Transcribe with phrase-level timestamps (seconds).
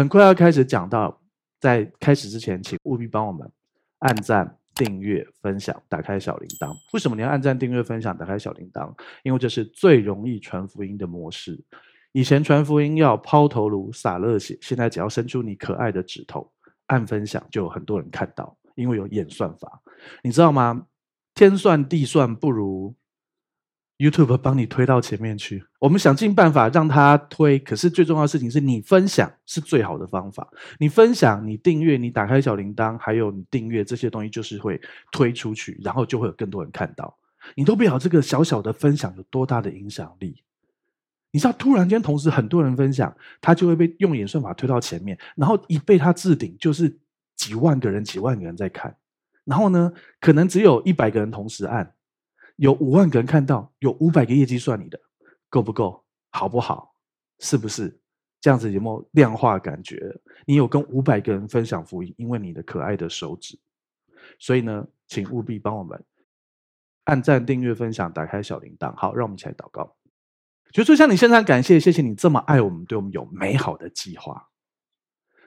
[0.00, 1.20] 很快要开始讲到，
[1.60, 3.46] 在开始之前，请务必帮我们
[3.98, 6.74] 按赞、订阅、分享、打开小铃铛。
[6.94, 8.90] 为什么你要按赞、订阅、分享、打开小铃铛？
[9.22, 11.62] 因为这是最容易传福音的模式。
[12.12, 16.50] 以前传福音要抛头颅、洒热血，现在只要伸出你可爱的指头，
[16.86, 18.56] 按分享，就有很多人看到。
[18.76, 19.82] 因为有演算法，
[20.22, 20.86] 你知道吗？
[21.34, 22.94] 天算地算不如。
[24.00, 27.58] YouTube 帮你推到前面去，我们想尽办法让他推。
[27.58, 30.48] 可是最重要的事情是你分享是最好的方法。
[30.78, 34.80] 你分享、你订阅、你打开小铃铛，还有你订阅这些东西，就是会
[35.12, 37.14] 推出去，然后就会有更多人看到。
[37.54, 40.42] 你都不晓得这个小小的分享有多大的影响力。
[41.30, 46.98] 你知道，突然间同时很多人分享，他就会被用演算法推到前面，然后一被他置顶，就是
[47.36, 48.96] 几万个人、几万个人在看。
[49.44, 51.92] 然后呢，可能只有一百个人同时按。
[52.60, 55.00] 有五万个人看到，有五百个业绩算你的，
[55.48, 56.04] 够不够？
[56.28, 56.94] 好不好？
[57.38, 57.98] 是不是
[58.38, 58.70] 这样子？
[58.70, 60.14] 有没有量化感觉？
[60.44, 63.58] 你有跟五百个人分享福音，因为你的可爱的手指。
[64.38, 66.04] 所以呢，请务必帮我们
[67.04, 68.94] 按赞、订阅、分享、打开小铃铛。
[68.94, 69.96] 好，让我们一起来祷告。
[70.70, 74.50] 就说像你献上感谢，谢谢你这么爱我们，对我们有美好的计划。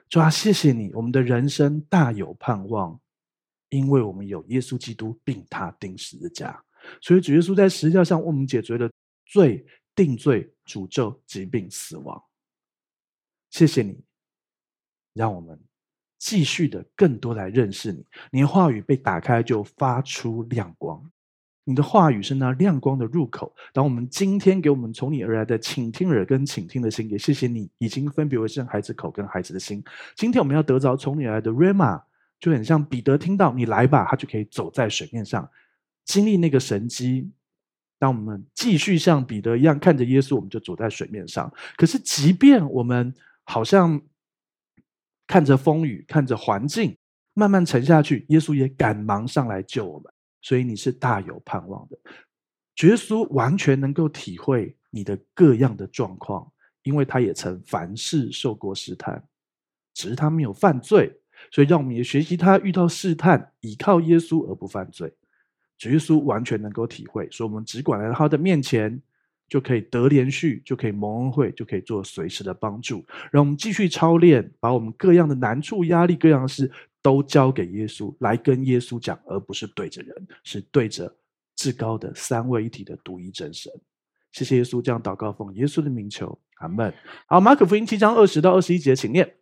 [0.08, 3.00] 主啊，谢谢你，我们的人生大有盼望，
[3.68, 6.64] 因为我们有耶稣基督，并他钉十字架。
[7.00, 8.90] 所以主耶稣在十字架上为我们解决了
[9.26, 12.22] 罪、定罪、诅咒、疾病、死亡。
[13.50, 14.02] 谢谢你，
[15.12, 15.58] 让我们
[16.18, 18.04] 继续的更多来认识你。
[18.30, 21.08] 你的话语被打开就发出亮光，
[21.62, 23.54] 你的话语是那亮光的入口。
[23.72, 29.84] 当我们今天给我们从你而来的倾听耳跟倾听的心，也谢谢你已经分别为圣孩子口跟孩子的心。
[30.16, 32.02] 今天我们要得着从你而来的 Rhema，
[32.40, 35.48] 就很像彼得听到你来吧，他就可以走在水面上。
[36.04, 37.30] 经历那个神迹，
[37.98, 41.52] 当我们继续像彼得一样看着耶稣，我们就走在水面上。
[41.76, 44.00] 可是，即便我们好像
[45.26, 46.96] 看着风雨，看着环境
[47.32, 50.12] 慢慢沉下去，耶稣也赶忙上来救我们。
[50.42, 51.98] 所以，你是大有盼望的。
[52.86, 56.52] 耶稣完全能够体会你的各样的状况，
[56.82, 59.26] 因为他也曾凡事受过试探，
[59.94, 61.20] 只是他没有犯罪。
[61.50, 65.14] 所以，让我们也学习他遇到试探，倚靠耶稣而不犯罪。
[65.78, 69.00] 主耶稣完全能够体会，所以我们只管来到他的面前，
[69.48, 73.04] 就可以得连续，就可以蒙恩惠，就可以做随时的帮助。
[73.30, 76.70] 让我们继续操练，把我们各样的难处、压力、各样的事
[77.02, 81.14] 都交给耶稣，来跟耶稣讲，而不是对着人，是对着
[81.56, 83.70] 至高的三位一体的独一真神。
[84.32, 86.92] 谢谢耶稣，这样祷告奉耶稣的名求，阿门。
[87.26, 89.34] 好，马可福音七章二十到二十一节，请念。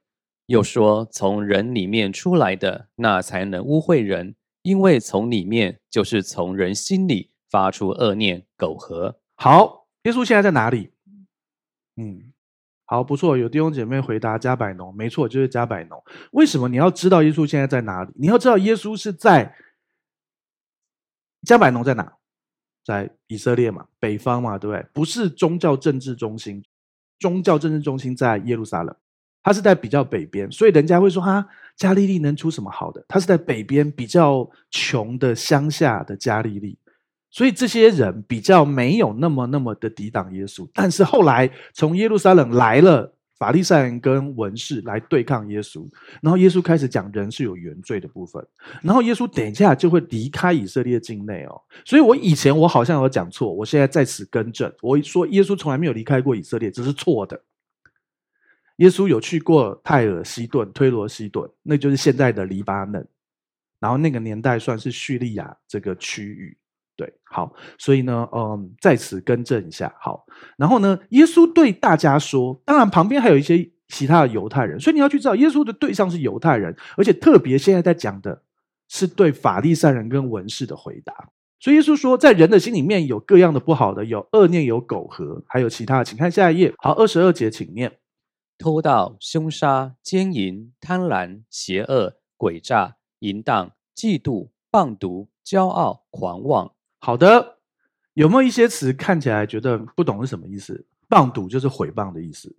[0.46, 4.34] 又说，从人里面出来的，那才能污秽人。
[4.62, 9.18] 因为从里面就是从人心里发出恶念、苟合。
[9.34, 10.92] 好，耶稣现在在哪里？
[11.96, 12.32] 嗯，
[12.86, 16.02] 好，不错，有弟兄姐妹回答加百农，没错，就是加百农。
[16.32, 18.12] 为什么你要知道耶稣现在在哪里？
[18.14, 19.54] 你要知道耶稣是在
[21.42, 22.16] 加百农在哪？
[22.84, 24.86] 在以色列嘛，北方嘛，对不对？
[24.92, 26.64] 不是宗教政治中心，
[27.18, 28.96] 宗教政治中心在耶路撒冷。
[29.42, 33.04] 他是在比较北边，所以人家会说哈，加利利能出什么好的？
[33.08, 36.78] 他是在北边比较穷的乡下的加利利，
[37.30, 40.68] 所以这些人比较没有那么那么的抵挡耶稣。
[40.72, 45.84] 但是后来从耶路撒冷来了法利赛人跟文士来对抗耶稣，
[46.20, 48.46] 然后耶稣开始讲人是有原罪的部分，
[48.82, 51.60] 然后耶稣等一下就会离开以色列境内哦。
[51.84, 57.42] 所以我以前我好像有讲错，我现在在此更正，我说耶稣从来没有离开过以色列，这是错的。
[58.76, 63.06] 耶稣有去过泰尔西顿、推罗西顿，那就是现在的黎巴嫩，
[63.78, 66.56] 然后那个年代算是叙利亚这个区域。
[66.94, 69.92] 对，好，所以呢，嗯，在此更正一下。
[69.98, 70.24] 好，
[70.56, 78.42] 然后呢，耶稣对大家说，当然旁边还有一些其他的犹太人，所以你要去知道，耶稣的对象是犹太人，而且特别现在在讲的
[78.88, 81.14] 是对法利赛人跟文士的回答。
[81.58, 86.04] 所以耶稣说，在人的心里面有各样的不好的，有恶念，有苟合，还有其他的。
[86.04, 86.74] 请看下一页。
[86.78, 87.90] 好，二十二节，请念。
[88.62, 96.72] 偷盗、凶杀、奸淫、贪婪、邪恶、诡诈、淫荡、嫉妒、谤毒、骄傲、狂妄。
[97.00, 97.58] 好的，
[98.14, 100.86] 有没有一些词看起来觉得不懂是什么意思？
[101.08, 102.54] 谤讟就是毁谤的意思。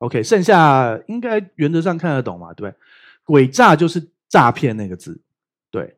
[0.00, 2.52] OK，剩下应该原则上看得懂嘛？
[2.52, 3.44] 对不对？
[3.46, 5.22] 诡诈就是诈骗那个字，
[5.70, 5.96] 对。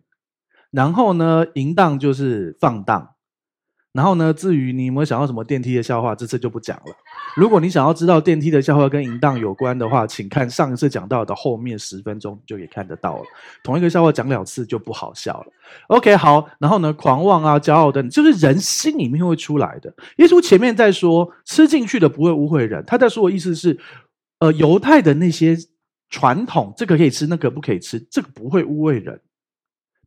[0.71, 3.15] 然后呢，淫荡就是放荡。
[3.93, 6.95] 然后呢，至于你有没有想到什么电梯的笑话，这次就不讲了。
[7.37, 13.25] 如果你想要知道电梯的笑话跟淫荡有关的话，请看上一次讲到的后面十分钟就可以看得到了。
[13.65, 15.47] 同一个笑话讲两次就不好笑了。
[15.89, 16.49] OK，好。
[16.61, 19.93] 然后呢，狂妄啊、骄傲等，就是人心里面会出来的。
[20.19, 22.85] 耶稣前面在说，吃进去的不会污秽人。
[22.87, 23.77] 他在说的意思是，
[24.39, 25.57] 呃，犹太的那些
[26.09, 29.21] 传统，这个可以吃，那个不可以吃，这个不会污秽人。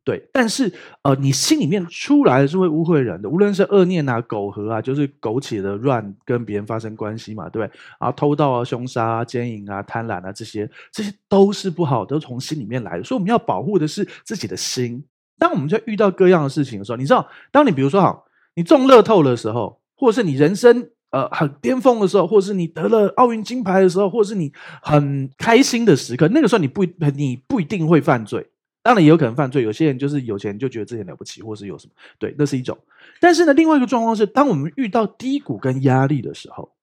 [0.04, 0.70] 对，但是
[1.02, 7.78] 呃，你心里面出来的是会污秽人的，无论是恶念啊、苟合啊，就是苟且的乱跟别人发生关系嘛，对不对？
[7.98, 13.02] 然后偷盗啊、凶杀啊、奸淫啊、贪婪啊，这些这些都是不好，都从心里面来的。
[13.02, 15.02] 所以我们要保护的是自己的心。
[15.38, 24.52] 当我们在遇到各样的事情的时候，你知道，当你比如说好，你中乐透的时候，或者是你人生呃很巅峰的时候，或者是你得了奥运金牌的时候，或者是你
[24.82, 26.84] 很开心的时刻，那个时候你不
[27.16, 28.46] 你不一定会犯罪。
[28.84, 32.78] 当然也有可能犯罪，有些人就是有钱就觉得自己了不起，或是有什么，对，那是一种。
[33.18, 36.74] 但是呢，另外一个状况是，当我们遇到低谷跟压力的时候，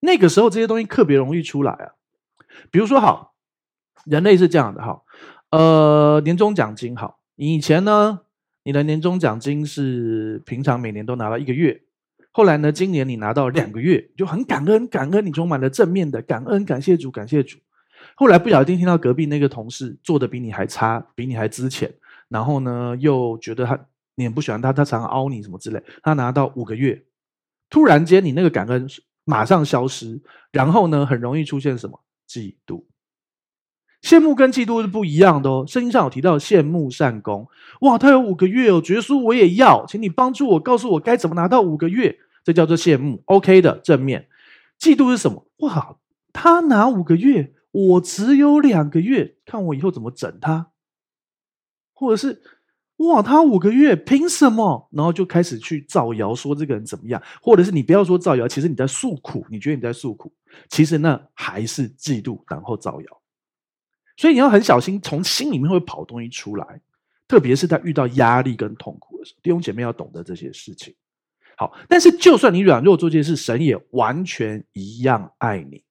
[0.00, 1.92] 那个时候这些东西特别容易出来啊。
[2.72, 3.34] 比如说，好，
[4.04, 5.00] 人类是这样的，哈，
[5.50, 8.22] 呃，年终奖金，好，以前呢，
[8.64, 11.82] 你的年终奖金是平常每年都拿到一个月，
[12.32, 17.58] 后来呢，今年你拿到两个月，就很感恩，感恩，你充满了正面的感恩，感谢主，感谢主。
[18.18, 21.92] 后来不小心听到隔壁那个同事做的比你还差，比你还资浅，
[22.30, 23.78] 然后呢又觉得他
[24.14, 27.04] 你很不喜欢他，他常常凹你什么之类，他拿到五个月，
[27.68, 28.88] 突然间你那个感恩
[29.24, 30.18] 马上消失，
[30.50, 32.84] 然后呢很容易出现什么嫉妒、
[34.00, 35.66] 羡慕跟嫉妒是不一样的哦。
[35.68, 37.46] 圣经上有提到羡慕善功，
[37.82, 44.28] 哇，他有五个月哦，绝书我也要，请你帮助我，告诉我该怎么拿到五个月，这叫做羡慕，OK 的正面。
[44.80, 45.46] 嫉妒是什么？
[45.58, 45.96] 哇，
[46.32, 47.52] 他拿五个月。
[47.76, 50.72] 我只有两个月，看我以后怎么整他，
[51.92, 52.40] 或者是
[52.96, 54.88] 哇，他五个月凭什么？
[54.92, 60.32] 然后就开始去造谣，说这个人怎么样，或者是你不要说造谣，其实你在诉苦，你觉得你在诉苦，
[60.70, 63.22] 其实那还是嫉妒，然后造谣。
[64.16, 66.80] 所以你要很小心，从心里面会跑东西出来，
[67.28, 70.94] 特别是在遇到压力跟痛苦的时候，弟兄姐妹要懂得这些事情。
[71.58, 75.84] 好，但是就算你软弱做这些事，神也完全一样爱你。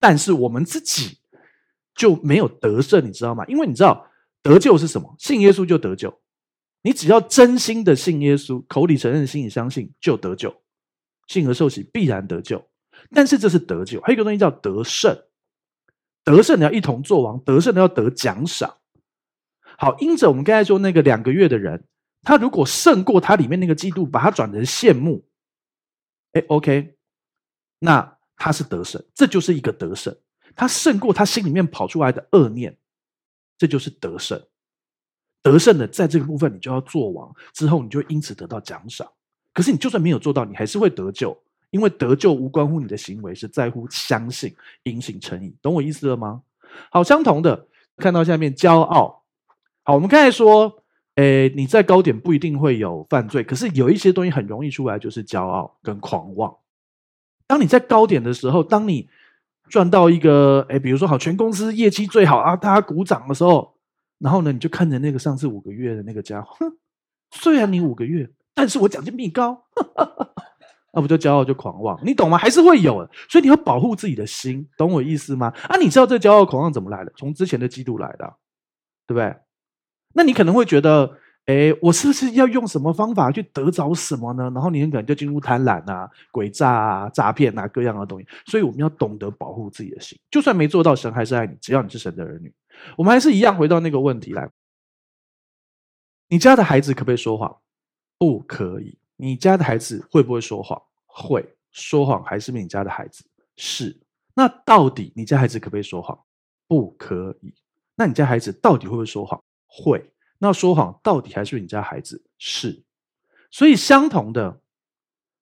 [0.00, 1.18] 但是我们自己
[1.94, 3.44] 就没有得胜，你知道吗？
[3.46, 4.10] 因为你知道
[4.42, 5.14] 得救是什么？
[5.18, 6.18] 信耶稣就得救。
[6.82, 10.62] 你只要真心的信耶稣，口里承认，心里相信，就得救。
[11.26, 12.66] 信而受洗，必然得救。
[13.10, 15.16] 但是这是得救，还有一个东西叫得胜。
[16.24, 18.78] 得胜的要一同作王，得胜的要得奖赏。
[19.76, 21.86] 好，因着我们刚才说那个两个月的人，
[22.22, 25.28] 他如果胜过他里面那个嫉妒，把他转成羡慕，
[26.32, 26.96] 哎，OK，
[27.80, 28.19] 那。
[28.40, 30.16] 他是得胜，这就是一个得胜。
[30.56, 32.74] 他胜过他心里面跑出来的恶念，
[33.58, 34.42] 这就是得胜。
[35.42, 39.06] 得胜的在这个部分，你就要做王，之后你就因此得到奖赏。
[39.52, 41.38] 可是你就算没有做到，你还是会得救，
[41.70, 45.54] 因为得救无关乎你的行为，是在乎相信、因信称义。
[45.60, 46.40] 懂我意思了吗？
[46.90, 49.22] 好，相同的，看到下面骄傲。
[49.82, 50.82] 好，我们刚才说，
[51.16, 56.56] 诶，你在高点不一定会有犯罪，可是有一些东西很容易出来，就是骄傲跟狂妄。
[57.50, 59.08] 当你在高点的时候，当你
[59.68, 63.74] 赚到一个，哎，比如说好，全公司业绩最好啊，大家鼓掌的时候，
[64.20, 66.54] 然后呢，你就看着那个上次五个月的那个家伙，
[67.32, 69.64] 虽然你五个月，但是我奖金比你高，
[70.94, 72.38] 那不就骄傲就狂妄，你懂吗？
[72.38, 75.52] 还是会有，所以你要保护自己的心，懂我意思吗？
[75.64, 77.12] 啊，你知道这骄傲狂妄怎么来的？
[77.16, 78.32] 从之前的嫉妒来的，
[79.08, 79.34] 对不对？
[80.14, 81.18] 那你可能会觉得。
[81.50, 84.44] 哎，我是不是要用什么方法去得着什么呢？
[84.54, 88.26] 然后你很可能就进入贪婪啊、诡诈啊、诈骗啊各样的东西。
[88.46, 91.56] 所以我们要懂得保护自己的心，就算没做到，神还是爱你。
[91.60, 92.52] 只要你是神的儿女，
[92.96, 94.48] 我们还是一样回到那个问题来：
[96.28, 97.58] 你家的孩子可不可以说谎？
[98.16, 98.96] 不可以。
[99.16, 100.80] 你家的孩子会不会说谎？
[101.06, 101.44] 会。
[101.72, 103.24] 说谎还是你家的孩子？
[103.56, 104.00] 是。
[104.34, 106.18] 那到底你家孩子可不可以说谎？
[106.68, 107.52] 不可以。
[107.96, 109.42] 那你家孩子到底会不会说谎？
[109.66, 110.12] 会。
[110.42, 112.24] 那说谎到底还是你家孩子？
[112.38, 112.82] 是，
[113.50, 114.62] 所以相同的，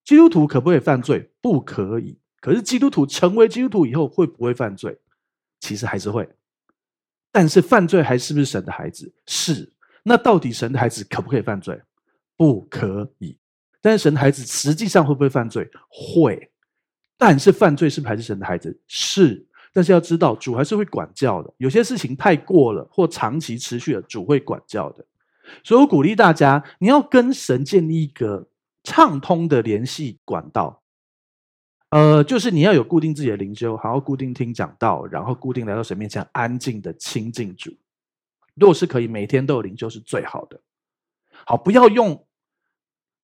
[0.05, 1.31] 基督徒可不可以犯罪？
[1.41, 2.19] 不可以。
[2.41, 4.99] 可是基督徒成为基督徒以后会不会犯罪？
[5.61, 6.29] 其实还是会。
[7.31, 9.15] 但是犯罪还是不是神的孩子？
[9.27, 9.73] 是。
[10.03, 11.81] 那到底神的孩子可不可以犯罪？
[12.37, 13.39] 不可以。
[13.81, 15.71] 但是神的孩子实际上会不会犯罪？
[15.89, 16.51] 会。
[17.17, 18.81] 但是犯罪是不是还是神的孩子？
[18.87, 19.48] 是。
[19.73, 21.53] 但是要知道，主还是会管教的。
[21.59, 25.05] 有些事情太过了，或长期持续了，主会管教的。
[25.63, 28.49] 所以我鼓励大家，你要跟神建立一个
[28.83, 30.83] 畅通的联系管道。
[31.91, 37.75] 呃，就是你要有固定自己的灵修，好好固定听讲道，然后固定来到神面前，安静的亲近主。
[38.55, 40.61] 如果是可以，每天都有灵修是最好的。
[41.47, 42.27] 好，不要用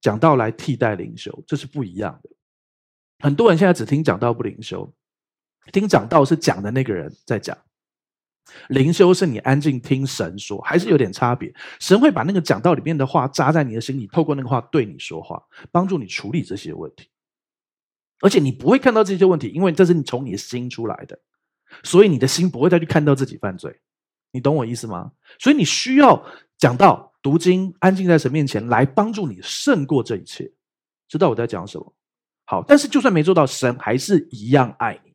[0.00, 2.30] 讲道来替代灵修，这是不一样的。
[3.18, 4.90] 很多人现在只听讲道不灵修。
[5.72, 7.56] 听讲道是讲的那个人在讲，
[8.68, 11.52] 灵修是你安静听神说，还是有点差别。
[11.80, 15.42] 神会把那个讲道里面的话扎在你的心里，透过那个话对你说话，
[15.72, 17.08] 帮助你处理这些问题。
[18.20, 21.18] 而且你不会看到这些问题，因为这是你从你的心出来的。
[21.82, 23.80] 所以你的心不会再去看到自己犯罪。
[24.30, 25.10] 你懂我意思吗？
[25.38, 26.24] 所以你需要
[26.58, 30.50] 讲到读经，安静在神面前来帮助你胜过这一切。
[31.08, 31.94] 知道我在讲什么？
[32.44, 35.13] 好，但是就算没做到，神还是一样爱你。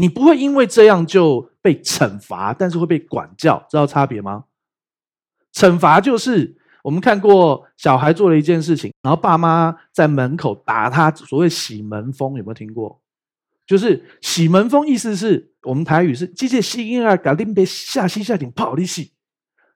[0.00, 4.44] 你不会因为这样就被惩罚，但是会被管教，知道差别吗？
[5.52, 12.98] 惩罚就是我们看过小孩做了一件事情，然后爸妈在门口打他，所谓洗门风，有没有听过？
[13.66, 19.12] 就是洗门风，意思是我们台语是机械吸音啊，搞定别下西下顶跑利息。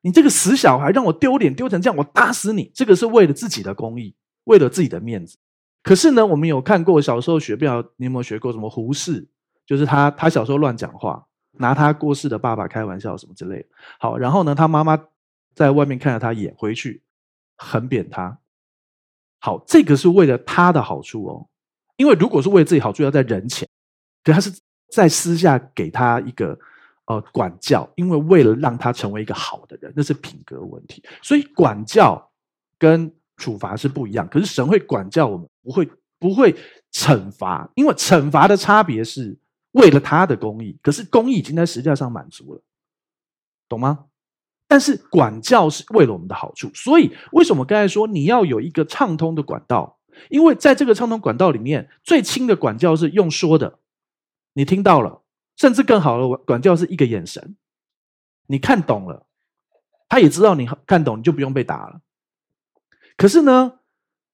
[0.01, 2.71] 你这个死小孩，让我丢脸丢成这样，我打死你！
[2.75, 4.15] 这个是为了自己的公义，
[4.45, 5.37] 为了自己的面子。
[5.83, 9.29] 可是呢，我们有看过小时候学，不知道你有没有学过什么胡适？
[9.67, 13.69] 就是他，他小时候乱讲话，拿他过世的爸爸开玩笑什么之类的。
[13.99, 14.99] 好，然后呢，他妈妈
[15.55, 17.03] 在外面看着他演，回去
[17.57, 18.39] 很扁他。
[19.39, 21.49] 好，这个是为了他的好处哦，
[21.97, 23.67] 因为如果是为了自己好处，要在人前，
[24.23, 24.53] 可他是
[24.91, 26.59] 在私下给他一个
[27.07, 31.03] 呃管教，因为为了让他成为一个好的人，那是品格问题。
[31.23, 32.31] 所以管教
[32.79, 36.55] 跟处罚是不一样，可是神会管教我们，不会不会
[36.93, 39.39] 惩罚，因为惩罚的差别是。
[39.75, 42.63] 为了他的公义，可是公义已经在十字架上满足了，
[43.69, 44.07] 懂吗？
[44.67, 49.99] 但是管教是为了我们的好处，所以为什么刚才说你要有一个畅通的管道？
[50.31, 53.81] 因为在这个畅通管道里面，最轻的管教是用说的，
[54.53, 55.23] 你听到了，
[55.57, 57.57] 甚至更好的管教是一个眼神，
[58.47, 59.27] 你看懂了，
[60.09, 62.01] 他也知道你看懂，你就不用被打了。
[63.17, 63.81] 可是呢，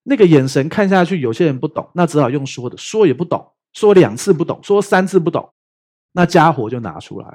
[0.02, 3.52] 那个眼神看下去，有些人不懂，那只好用说的，说也不懂。
[3.72, 5.52] 说两次不懂，说三次不懂，
[6.12, 7.34] 那家伙就拿出来了，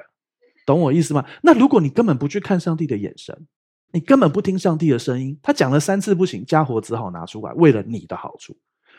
[0.66, 1.24] 懂我意思吗？
[1.42, 3.46] 那如果你根本不去看上帝的眼神，
[3.92, 8.56] 你根本不听上帝的声音，他讲了三次不行，家伙只好拿出来，为了你的好处。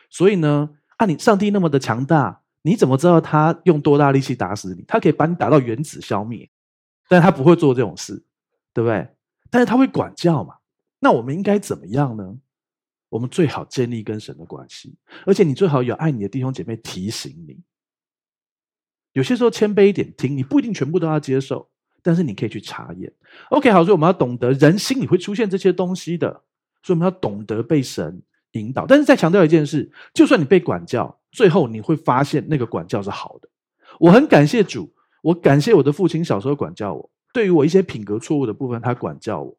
[0.10, 4.84] 所以呢，啊你上帝那么的强大，你怎么知道他用多大力气打死你？
[4.88, 6.50] 他可以把你打到原子消灭，
[7.08, 8.24] 但他不会做这种事，
[8.74, 9.08] 对不对？
[9.52, 10.56] 但是他会管教嘛？
[11.00, 12.38] 那我们应该怎么样呢？
[13.10, 14.96] 我们最好建立跟神的关系，
[15.26, 17.58] 而且你最好有爱你的弟兄姐妹提醒你。
[19.14, 21.70] 有些时候谦卑一点听，你不一定全部都要接受，
[22.04, 23.12] 但是你可以去查验。
[23.50, 26.44] OK，好，所以我们要懂得人心里会出现这些东西的，
[26.84, 28.22] 所以我们要懂得被神
[28.52, 28.86] 引导。
[28.86, 33.50] 但是再强调一件事，就算你被管教，最后你会发现那个管教是好的。
[34.00, 39.58] 我很感谢主，我感谢我的父亲小时候管教我，对于我一些品格错误的部分，他管教我。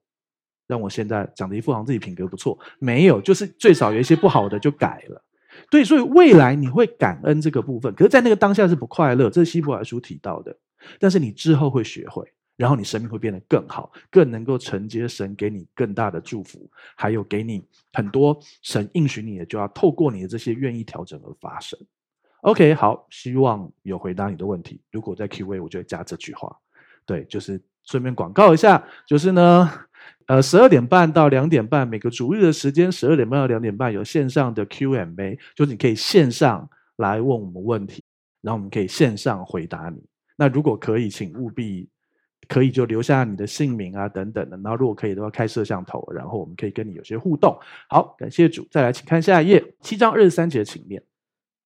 [0.69, 5.25] 让我现在讲的一副好像自己品格不错，没有，就是最少有一些不好的就改了。
[5.71, 10.57] 对，所以未来你会感恩这个部分，可是，在那个当下是不快乐，这是希伯来书提到的。
[11.01, 12.25] 但是你之后会学会，
[12.57, 21.79] 然后你生命会变得更好，更能够承接神给你更大的祝福，还有给你很多神应许你的，就要透过你的这些愿意调整而发生。
[22.43, 24.81] OK，好，希望有回答你的问题。
[24.93, 26.57] 如果在 Q&A，我就会加这句话。
[27.05, 29.71] 对，就是顺便广告一下，就是呢。
[30.27, 38.05] 呃，十二点半到两点半，每个主日的时间，十二点半到两点半有线上的 Q&A，就是你可以线上来问我们问题，
[38.43, 40.05] 然后我们可以线上回答你。
[40.37, 41.89] 那如果可以，请务必
[42.47, 44.57] 可以就留下你的姓名啊等等的。
[44.59, 47.59] 然后如果可以的话，开摄像头，然后我们可以跟你有些互动。
[47.89, 48.69] 好，感谢主。
[48.71, 51.03] 再来，请看下一页，七章二十三节，请念。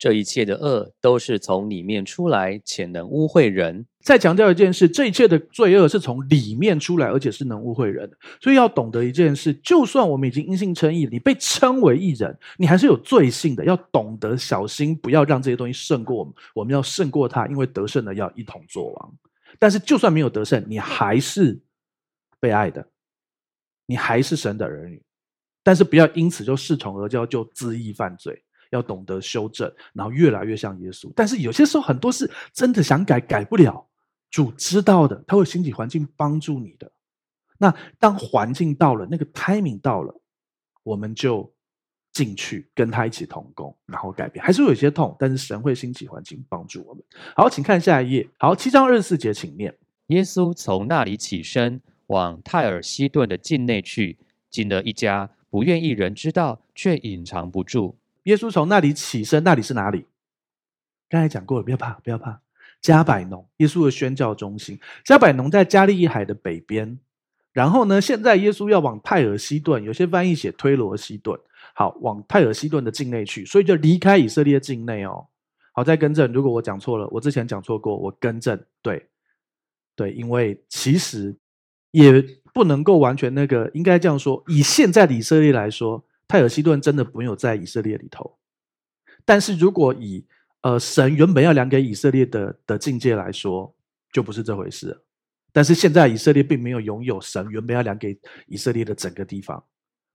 [0.02, 3.86] 这一切的恶都是从里面出来，且能污秽人。
[4.00, 8.10] 再强调一件事，这一切的罪恶是从里面出来，而且是能污秽人。
[8.40, 13.64] 所以要懂得一件事，就算我们已经因信称义，你被称为义人，你还是有罪性的。
[13.64, 16.34] 要懂得小心，不要让这些东西胜过我们。
[16.52, 19.14] 我们要胜过他，因为得胜的要一同作王。
[19.60, 21.56] 但是就算没有得胜，你还是
[22.40, 22.84] 被爱的，
[23.86, 25.00] 你还是神的儿女。
[25.62, 28.42] 但是不要因此就恃宠而骄，就恣意犯罪。
[28.72, 31.10] 要懂得修正，然后越来越像耶稣。
[31.14, 33.86] 但是有些时候很多事真的想改改不了，
[34.30, 36.90] 主知道的，他会兴起环境帮助你的。
[37.58, 40.20] 那当环境到了，那个 timing 到了，
[40.82, 41.52] 我们就
[42.12, 44.44] 进去跟他一起同工，然后改变。
[44.44, 47.04] 还是有些痛，但是神会兴起环境帮助我们。
[47.36, 48.28] 好，请看下一页。
[48.38, 49.74] 好，七章二十四节，请念。
[50.08, 54.18] 耶稣从那里起身，往泰尔西顿的境内去，
[54.50, 57.96] 进了一家，不愿意人知道，却隐藏不住。
[58.24, 60.06] 耶稣从那里起身，那里是哪里？
[61.08, 62.40] 刚才讲过了，不要怕，不要怕。
[62.80, 64.78] 加百农，耶稣的宣教中心。
[65.04, 66.98] 加百农在加利利海的北边。
[67.52, 71.38] 然后呢，现在耶稣要往泰尔西顿，有些翻译写推罗西顿。
[71.74, 75.26] 好，往泰尔西顿的境内去，所以就离开以色列境内哦。
[75.72, 78.58] 好，再更正，如果我讲错了，我之前讲错过，我更正。
[78.80, 79.08] 对，
[79.94, 81.36] 对，因为其实
[81.90, 82.24] 也
[82.54, 86.04] 不能够完全那个，应该这样说，以现在的以色列来说。
[86.32, 88.38] 泰尔西顿真的没有在以色列里头，
[89.22, 90.24] 但是如果以
[90.62, 93.70] 呃，神原本要量给以色列的的境界来说，
[94.14, 94.98] 就不是这回事。
[95.52, 99.62] 但是现在以色列并没有拥有神原本要量给以色列的整个地方，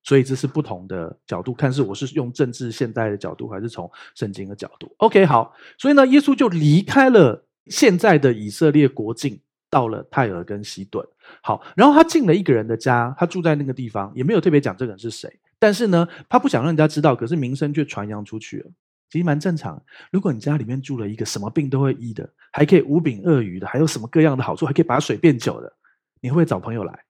[0.02, 1.72] 所以这是不同的角度看。
[1.72, 5.54] 是我是用政治现代的角度，还是从圣经的角度？OK，好。
[5.78, 11.08] 所以呢，耶稣就离开了现在的以色列国境，到了泰尔跟西顿。
[11.44, 15.32] 好，然后他进了一个人的家，他住在那个地方，也没有特别讲这个人是谁。
[15.60, 18.72] 但是呢，他不想让人家知道，可是名声却传扬出去了。
[19.10, 19.82] 其实蛮正常。
[20.12, 25.74] 如果你家里面住了一个什么病都会医的，还可以无柄鳄鱼的，还有什么各样的好处，还可以把水变酒的，
[26.22, 27.06] 你会不会找朋友来？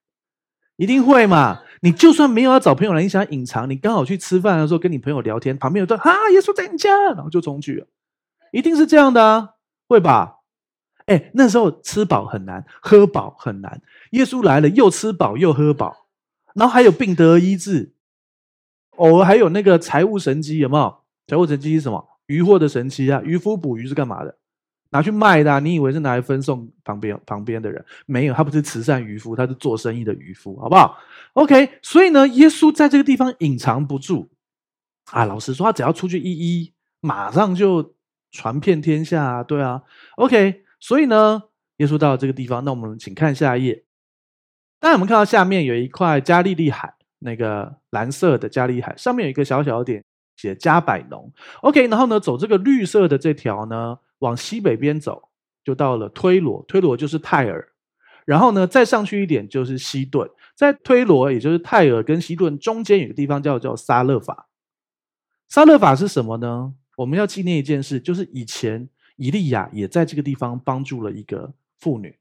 [0.76, 1.60] 一定会嘛！
[1.82, 7.86] 你就算没有要找朋友来，你想隐藏，你刚好去吃饭的时候跟你朋友聊天，旁边有个啊，耶稣在你家，然后就冲去了，
[8.52, 9.54] 一定是这样的啊，
[9.88, 10.36] 会吧？
[11.06, 13.82] 哎，那时候吃饱很难，喝饱很难。
[14.12, 16.06] 耶稣来了，又吃饱又喝饱，
[16.54, 17.94] 然后还有病得医治，
[18.98, 20.94] 偶尔还有那个财务神机，有没有？
[21.26, 22.04] 财务神机是什么？
[22.26, 23.22] 渔获的神机啊！
[23.24, 24.36] 渔夫捕鱼是干嘛的？
[24.90, 25.58] 拿去卖的啊。
[25.58, 27.84] 你以为是拿来分送旁边旁边的人？
[28.06, 30.98] 没有，他不是慈善渔夫，他是做生意的渔夫，好不好
[31.32, 31.70] ？OK。
[31.82, 34.28] 所以呢，耶稣在这个地方隐藏不住
[35.10, 35.24] 啊。
[35.24, 37.94] 老实说，他只要出去一一，马上就
[38.30, 39.42] 传遍天下啊。
[39.42, 39.82] 对啊
[40.16, 40.64] ，OK。
[40.80, 41.44] 所以呢，
[41.78, 43.84] 耶稣到了这个地方，那我们请看下一页。
[44.80, 50.02] 当然，我们看到下面有一块加利利海，那个蓝色的加利海，上面有一个小小点。
[50.36, 51.32] 写加百农
[51.62, 55.30] ，OK，然后呢，走这个绿色的这条呢，往西北边走，
[55.64, 57.72] 就到了推罗，推罗就是泰尔，
[58.24, 64.48] 然后呢，再上去一点就是西顿，在推罗也就是泰尔跟西顿中间有个地方叫叫撒勒法，
[65.48, 66.72] 撒勒法是什么呢？
[66.98, 72.16] 我们要纪念一件事，就是以前以利亚也在这个地方帮助了一个妇女，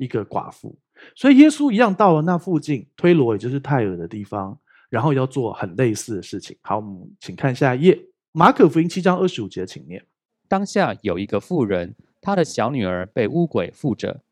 [0.00, 0.74] 一个寡妇，
[1.14, 4.58] 所以耶稣一样到了那附近，推罗也就是泰尔的地方。
[4.88, 6.56] 然后要做很类似的事情。
[6.62, 10.04] 好，我们请看下一页，马可福音七章二十五节，请念。
[10.48, 14.22] 当下有一个妇人，她的小女儿被污鬼附着，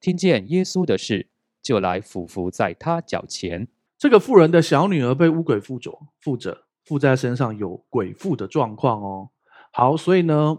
[0.00, 1.26] 听见耶稣的事，
[1.60, 3.66] 就来俯伏在他脚前。
[3.98, 9.30] 这个妇人的小女儿被污鬼附着，附着附在身上有鬼附的状况哦。
[9.72, 10.56] 好，所以呢，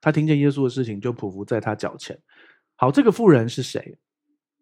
[0.00, 2.18] 她听见耶稣的事情，就匍匐在他脚前。
[2.80, 3.98] 好，这个妇人是谁？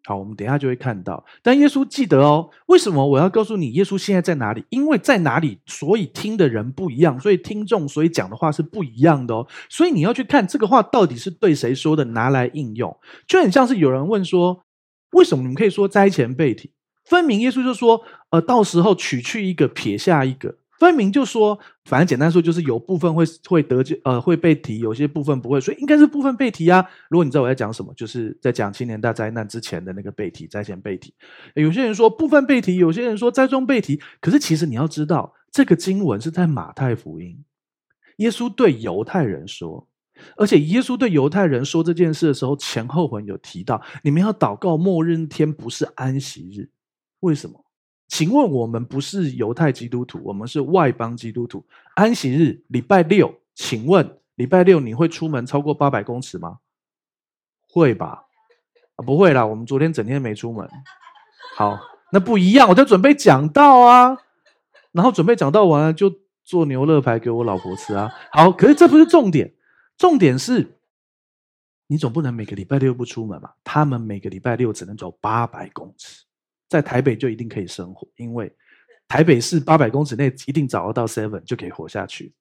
[0.03, 1.23] 好，我们等一下就会看到。
[1.41, 4.65] 但耶稣记得哦，为什么我要告诉你耶稣现在在哪里？
[4.67, 9.47] 因为在哪里，所以听的人不一样，所以听众所以讲的话是不一样的哦。
[9.69, 12.93] 所以你要去看这个话到底是对谁说的，拿来应用，
[13.25, 14.65] 就很像是有人问说，
[15.11, 16.73] 为什么你们可以说灾前被体？
[17.05, 18.01] 分明耶稣就说，
[18.31, 20.57] 呃，到时候取去一个，撇下一个。
[20.79, 26.83] 分明就说，反正简单说就是有部分会会得救，呃，会被提，有些部分不会，所以应该是部分被提啊。
[27.09, 31.13] 如果你知道我在讲什么，就是在讲青年大灾难之前的那个被提，灾前被提。
[31.53, 34.01] 有些人说部分被提，有些人说灾中被提。
[34.21, 37.43] 可是其实你要知道，这个经文是在马太福音，
[38.17, 39.85] 耶稣对犹太人说，
[40.37, 46.69] 而且耶稣对犹太人说这件事的时候，前后文有提到，你们要祷告末日天不是安息日，
[47.19, 47.65] 为什么？
[48.09, 51.63] 请问我们不是犹太基督徒，我们是外邦基督徒。
[51.93, 56.57] 安息日礼拜六，请问礼拜六你会出门超过八百公尺吗？
[57.69, 58.25] 会吧？
[58.95, 60.67] 啊，不会啦，我们昨天整天没出门。
[61.55, 61.79] 好，
[62.11, 64.17] 那不一样，我在准备讲道啊，
[64.91, 66.11] 然后准备讲道完了就
[66.43, 68.11] 做牛肋排给我老婆吃啊。
[68.31, 69.53] 好，可是这不是重点，
[69.97, 70.79] 重点是，
[71.85, 73.55] 你总不能每个礼拜六不出门吧？
[73.63, 76.23] 他们每个礼拜六只能走八百公尺。
[76.69, 78.55] 在台北就一定可以生活，因为
[79.07, 82.31] 台北市八百公尺内一定找得到 Seven 就可以活下去，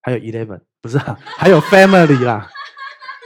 [0.00, 2.50] 还有 Eleven 不是、啊，还有 Family 啦，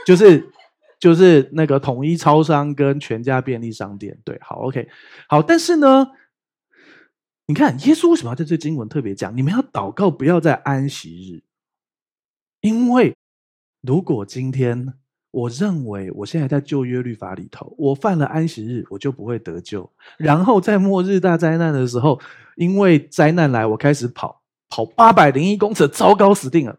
[0.05, 0.51] 就是
[0.99, 4.19] 就是那个统一超商跟全家便利商店。
[4.25, 4.89] 对，好，OK，
[5.29, 6.07] 好，但是呢，
[7.45, 9.35] 你看耶稣为什么要在这经文特别讲？
[9.35, 11.43] 你们要祷告，不要在安息日，
[12.59, 13.15] 因为
[13.81, 14.93] 如果今天。
[15.31, 19.89] 我认为我现在在旧约律法里头，我犯了安息日，我就不会得救。
[20.17, 22.19] 然后在末日大灾难的时候，
[22.55, 26.77] 因为灾难来，我开始跑，跑八百零一公尺，糟糕，死定了。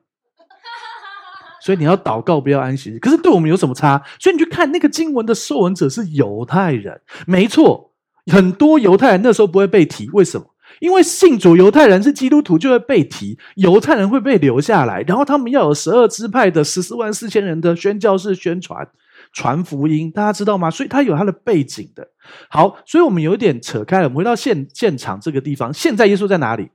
[1.60, 2.98] 所以你要祷告，不要安息日。
[2.98, 4.02] 可是对我们有什么差？
[4.18, 7.92] 所以你去看那个经文的受文者是犹太人，没错，
[8.32, 10.46] 很多犹太人那时候不会被提，为什么？
[10.80, 18.88] 因为信主犹太人是基督徒，就会被提，犹太人会被留下来，然后他们要有十二支派的十四万四千人的宣教士宣传
[19.32, 20.70] 传福音，大家知道吗？
[20.70, 22.08] 所以他有他的背景的。
[22.48, 26.70] 好，所以我们有一点扯开了，我们回到现现场这个地方，现在耶稣在哪里？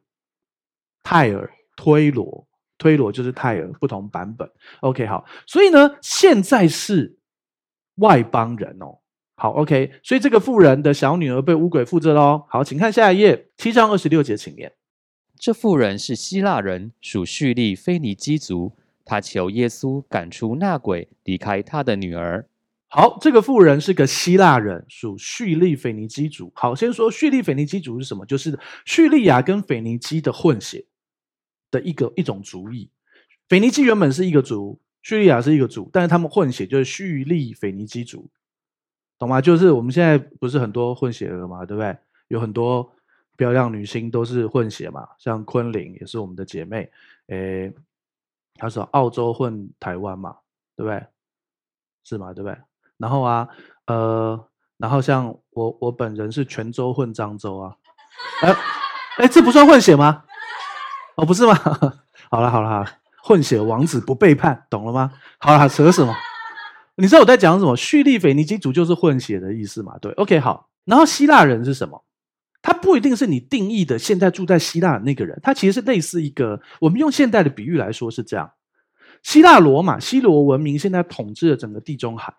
[1.03, 4.49] 泰尔、推罗、推罗就是泰尔，不同版本。
[4.81, 7.17] OK，好，所以呢，现在是
[7.95, 8.99] 外邦人哦。
[9.43, 12.45] 好，OK，所以这个妇人的小女儿被乌鬼附着喽。
[12.47, 14.71] 好，请看下一页，七章二十六节，请念。
[15.37, 18.71] 这妇人是希腊人，属叙利腓尼基族，
[19.03, 22.47] 她求耶稣赶出那鬼，离开她的女儿。
[22.87, 26.49] 好，这个妇人是个希腊人，属叙利腓尼基族。
[26.55, 28.25] 好，先说叙利腓尼基族是什么？
[28.25, 30.85] 就是叙利亚跟腓尼基的混血
[31.69, 32.89] 的一个一种族裔。
[33.49, 38.29] 腓尼基原本是一个族，叙利亚是一个族，但是他们混血就是叙利腓尼基族，
[39.23, 39.39] 懂吗？
[39.41, 41.95] 就是我们现在不是很多混血儿嘛，对不对？
[42.27, 42.91] 有很多
[43.37, 46.89] 漂亮女星都是混血嘛，像昆凌也是我们的姐妹。
[47.27, 47.73] 诶，
[48.55, 50.35] 她说澳洲混台湾嘛，
[50.75, 51.05] 对不对？
[52.03, 52.33] 是吗？
[52.33, 52.57] 对不对？
[52.97, 53.47] 然后啊，
[53.87, 57.75] 呃，然后像我，我本人是泉州混漳州啊，
[58.41, 58.55] 哎，
[59.19, 60.25] 哎，这不算混血吗？
[61.15, 61.53] 哦，不是吗？
[62.29, 62.87] 好了好了好了，
[63.23, 65.13] 混血王子不背叛，懂了吗？
[65.39, 66.13] 好了，扯什么？
[66.95, 67.75] 你知道我在讲什么？
[67.75, 69.97] 叙利腓尼基族就是混血的意思嘛？
[69.99, 70.69] 对，OK，好。
[70.85, 72.03] 然后希腊人是什么？
[72.61, 78.51] 他不一定是你定义的现在住在希腊的那个人，他其实是类似一个，我们用现代的比喻来说是这样：
[79.21, 82.33] 希腊罗马西罗文明现在统治了整个地中海。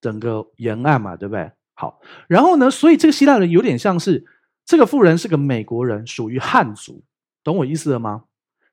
[0.00, 1.50] 整个沿岸嘛，对不对？
[1.74, 4.24] 好，然后呢，所以这个希腊人有点像是
[4.64, 7.02] 这个富人是个美国人，属于汉族，
[7.42, 8.22] 懂我意思了吗？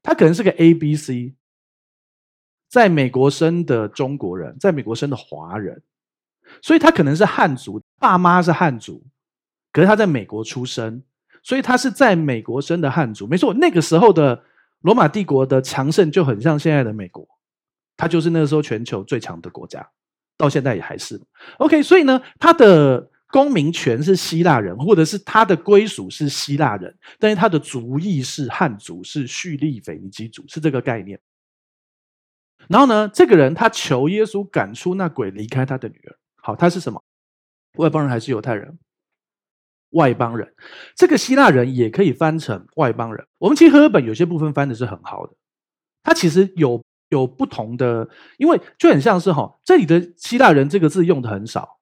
[0.03, 1.33] 他可能是个 A B C，
[2.69, 5.81] 在美国生的中国人，在美国生的华人，
[6.61, 9.03] 所以他可能是汉族，爸妈是汉族，
[9.71, 11.01] 可是他在美国出生，
[11.43, 13.27] 所以他是在美国生的汉族。
[13.27, 14.43] 没错，那个时候的
[14.81, 17.27] 罗马帝国的强盛就很像现在的美国，
[17.95, 19.87] 他就是那个时候全球最强的国家。
[20.37, 21.17] 到现在也还是
[21.59, 31.17] OK，所以呢，他的公民权是希腊人，或者是他的归属是希腊人，但是他的族裔是汉族，是叙利腓尼基族，是这个概念。
[32.69, 36.15] 然后呢，这个人他求耶稣赶出那鬼，离开他的女儿。
[36.35, 37.01] 好，他是什么？
[37.77, 38.77] 外邦人还是犹太人？
[39.91, 40.53] 外邦人。
[40.95, 43.25] 这个希腊人也可以翻成外邦人。
[43.37, 45.33] 我们其实和合本有些部分翻的是很好的，
[46.03, 46.83] 他其实有。
[47.09, 51.77] 有不同的，因为就很像是哈，这里的希腊人这个字用的很少，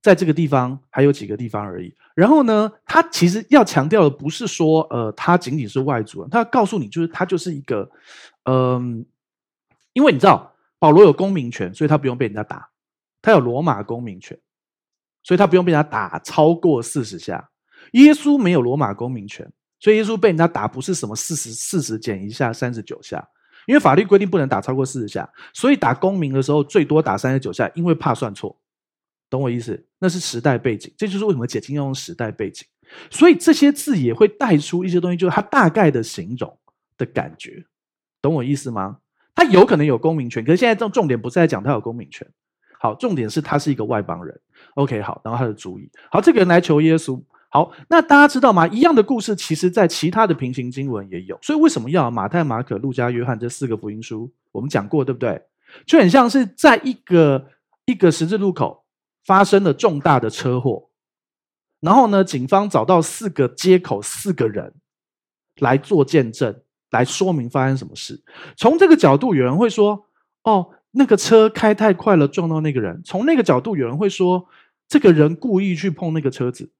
[0.00, 1.94] 在这个地方还有几个地方而已。
[2.14, 7.88] 然后呢，他其实要强调的不是说，呃，他仅仅是外族人，他告诉你，就是他就是一个，
[8.44, 9.04] 嗯、
[9.92, 12.58] 因为你知道保罗有公民权，所以他不用被人家打；
[13.20, 14.38] 他有罗马公民权，
[15.22, 17.50] 所以他不用被人家打超过四十下。
[17.92, 19.50] 耶稣没有罗马公民权，
[19.80, 23.28] 所以耶稣被人家打不是什么四十四十减一下三十九下。
[23.66, 28.58] 因为法律规定不能打超过四十下，所以打公民的时候最多打三十九下，因为怕算错，
[29.30, 29.86] 懂我意思？
[30.00, 32.66] 那是时代背景，这就是为什么解经要用时代背景。
[33.08, 36.58] 所以这些字也会带出一些东西，就是它大概的形容
[36.98, 37.64] 的感觉，
[38.20, 38.98] 懂我意思吗？
[39.34, 42.26] 他有可能有公民权，可是现在重重点不是在讲他有公民权，
[42.78, 44.40] 好，重点是他是一个外邦人。
[44.74, 47.22] OK，好，然后他的主意，好，这个人来求耶稣。
[47.50, 48.66] 好，那大家知道吗？
[48.68, 51.38] 一样的故事，其实在其他的平行经文也有。
[51.42, 54.32] 所以为什么要马太、马可、路加、约翰这四个福音书？
[54.52, 55.42] 我们讲过，对不对？
[55.86, 57.48] 就很像是在一个
[57.84, 58.86] 一个十字路口
[59.26, 60.88] 发生了重大的车祸，
[61.80, 64.72] 然后呢，警方找到四个街口四个人
[65.56, 66.62] 来做见证，
[66.92, 68.22] 来说明发生什么事。
[68.56, 70.06] 从这个角度，有人会说
[70.44, 74.46] ：“哦，那个车开太快了，撞到那个人。”从那个角度，有人会说
[74.88, 76.70] ：“这个人故意去碰那个车子。”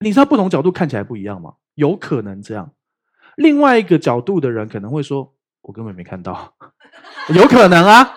[0.00, 1.54] 你知道不同角度看起来不一样吗？
[1.74, 2.72] 有可能这样。
[3.36, 6.54] 另外一个角度的人可能会说：“我根本没看到。
[7.34, 8.14] ”有可能啊。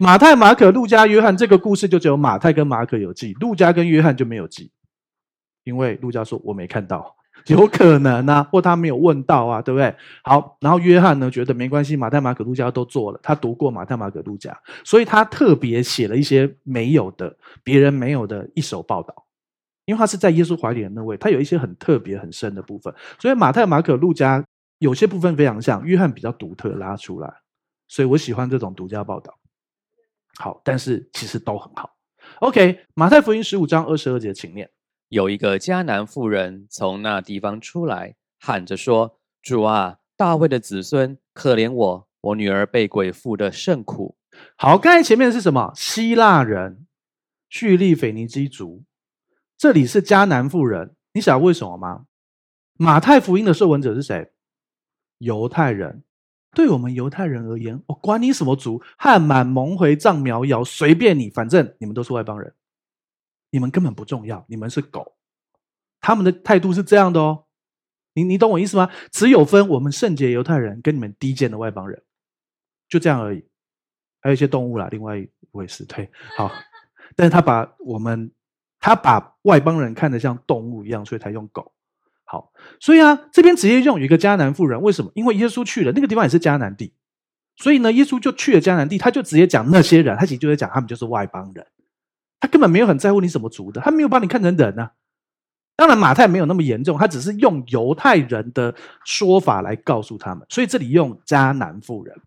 [0.00, 4.70] 马太、马可、路加、约翰这个故事就只有马太跟马可有记，路加跟约翰就没有记，
[5.64, 7.16] 因为路加说我没看到。
[7.46, 9.94] 有可能啊，或他没有问到啊，对不对？
[10.22, 19.26] 好，然后约翰呢觉得没关系，马太、马可、路加都做了，他读过马太、马可、路加，所以他特别写了一些没有的、别人没有的一手报道。
[19.86, 24.44] 因为他是在耶稣怀里的那位，他有一些很特别、很深的部分，所以马太、马可、路加
[24.80, 27.32] 有些部分非常像，约翰比较独特拉出来，
[27.88, 29.34] 所以我喜欢这种独家报道。
[30.38, 31.90] 好，但是其实都很好。
[32.40, 34.68] OK，马太福音十五章二十二节，请念：
[35.08, 44.16] 有一个迦南妇人从那地方出来，喊着说：“主啊，大卫的子孙，可怜我，我女儿被鬼附的甚苦。”
[44.56, 45.72] 好，刚才前面是什么？
[45.74, 46.86] 希腊人、
[47.48, 48.84] 叙利腓尼基族。
[49.56, 52.04] 这里是迦南妇人，你想为什么吗？
[52.74, 54.30] 马太福音的受文者是谁？
[55.16, 56.04] 犹太人。
[56.54, 62.52] 对我们犹太人而言，我、管你什么族，汉满蒙回藏苗瑶，随便你，反正你们都是外邦人，
[63.50, 65.16] 你们根本不重要，你们是狗。
[66.00, 67.44] 他们的态度是这样的哦，
[68.14, 68.90] 你你懂我意思吗？
[69.10, 72.02] 只有分我们圣洁犹太人跟你们低贱的外邦人，
[72.88, 73.44] 就这样而已。
[74.20, 76.50] 还有一些动物啦，另外一位是对，好，
[77.16, 78.30] 但是他把我们。
[78.80, 81.72] 他把外邦人看得像动物一样，所以才用狗。
[82.22, 85.10] 好，所以啊，这边直接用有一个迦南妇人，为什么？
[85.16, 86.94] 因为耶稣去了那个地方也是迦南地，
[87.56, 91.66] 所以呢，耶稣就去了迦南地，他就直接讲那些人，他其实就在讲他们就是外邦人，
[92.40, 94.92] 他根本没有很在乎你什么族的，他没有把你看成人、啊。
[95.76, 98.74] 当然，马太没有那么严重，他只是用犹太人的
[99.04, 102.20] 说法来告诉他们，所以这里用迦南妇人。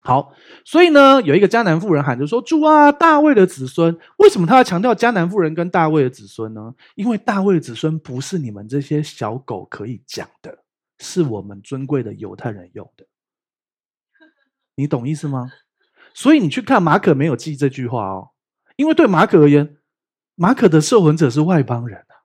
[0.00, 0.32] 好，
[0.64, 6.74] 所以呢，有一个迦南妇人喊着说：“主啊，大卫的子孙，为什么他要强调迦南妇人跟大卫的子孙呢？
[6.94, 10.64] 因为大卫的子孙不是你们这些小狗可以讲的，
[10.98, 13.04] 是我们尊贵的犹太人用的。
[14.76, 15.52] 你懂意思吗？
[16.14, 18.30] 所以你去看马可没有记这句话哦，
[18.78, 19.76] 因为对马可而言，
[20.36, 22.24] 马可的受闻者是外邦人啊。”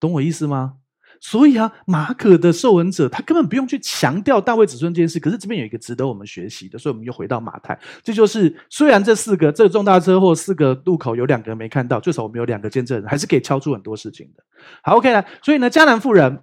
[0.00, 0.78] 懂我意思吗？
[1.20, 5.18] 所以啊，马可的受闻者他根本不用去强调大卫子孙这件事。
[5.18, 7.78] 可是这边有一个值得我们学习的，所以我们又回到马太。
[8.02, 14.42] 这就是虽然这四个这个重大车祸四个路口有两个没看到，最少我们有两个见证人，还是可以敲出很多事情的。
[14.82, 15.24] 好，OK 了。
[15.40, 16.42] 所以呢，迦南妇人，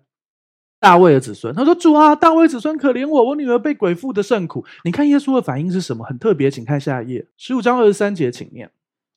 [0.79, 6.03] 大卫的子孙，他说：“主啊，大卫子孙可怜我，我女儿被鬼附的甚苦。”你看耶稣的反应是什么？
[6.05, 8.71] 很特别，请看下一页，十五章二十三节，请念。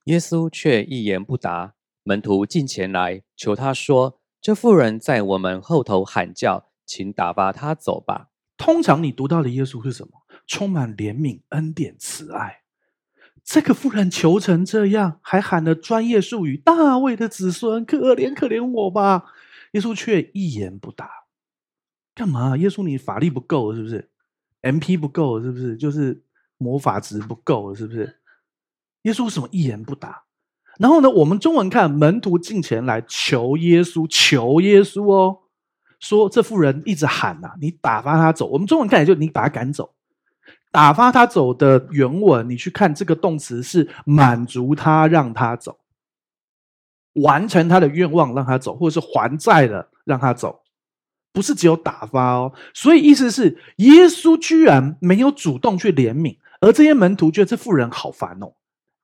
[0.04, 4.20] 耶稣却一言不答，门徒进前来求他说。
[4.40, 8.28] 这妇人在我们后头喊叫，请打发她走吧。
[8.58, 10.10] 通常你读到的耶稣是什么？
[10.46, 12.60] 充满怜悯、恩典、慈爱。
[13.42, 19.32] 这个妇人求成这样，还喊了专业术语：“大卫的子孙，可怜可怜我吧！”
[19.72, 21.10] 耶稣却一言不答。
[22.14, 22.58] 干嘛？
[22.58, 24.10] 耶稣，你法力不够是不是
[24.60, 25.74] ？MP 不够是不是？
[25.74, 26.22] 就是
[26.58, 28.20] 魔法值不够是不是？
[29.04, 30.24] 耶稣为什么一言不答？
[30.78, 35.38] 然后呢，我们中文看门徒进前来求耶稣，求耶稣哦，
[36.00, 38.46] 说这妇人一直喊呐、你打发他走。
[38.48, 39.94] 我们中文看也就你把他赶走，
[40.72, 45.78] 打发他走的原文，你去看这个动词是满足他，让他走，
[47.12, 50.62] 完成他的愿望，让他走，或者是还债了，让他走，
[51.32, 52.52] 不是只有打发哦。
[52.74, 58.52] 所以意思是耶稣居然没有主动去怜悯，而这些门徒觉得这妇人好烦哦，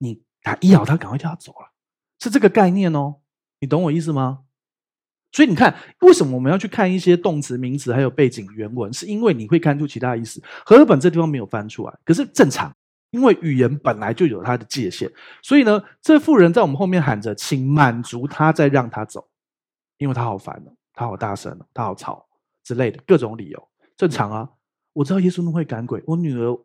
[0.01, 0.23] 你。
[0.43, 1.71] 他一咬，他赶快叫他走了，
[2.19, 3.17] 是这个概念哦，
[3.61, 4.45] 你懂我意思吗？
[5.33, 8.91] 所以你看，为什么我们要去看一些动词、名词还有背景原文？
[8.91, 10.43] 是因为你会看出其他意思。
[10.65, 12.75] 和合本这地方没有翻出来，可是正常，
[13.11, 15.13] 因为语言本来就有它的界限。
[15.43, 19.29] 所以呢，这妇人在我们后面喊着，请满足他，再让他走，
[19.99, 22.27] 因为他好烦了，他好大声了，他好吵
[22.65, 24.49] 之类的各种理由，正常啊。
[24.95, 26.59] 我知道耶稣会赶鬼，我女儿，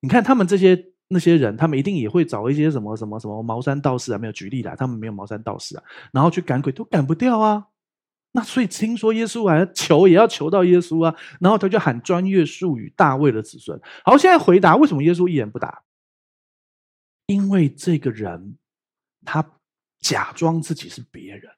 [0.00, 0.91] 你看他们这些。
[1.12, 7.68] 那些人，他们一定也会找一些什么什么什么茅山道士啊，没有举例啦，他们没有茅山道士啊，然后去赶鬼都赶不掉啊。
[8.32, 13.78] 那所以听说耶稣还求也要求到耶稣啊，然后他就喊专业术语大卫的子孙。
[14.04, 15.82] 好，现在回答为什么耶稣一言不答？
[17.26, 18.56] 因为这个人
[19.24, 19.44] 他
[20.00, 21.52] 假装自己是别人。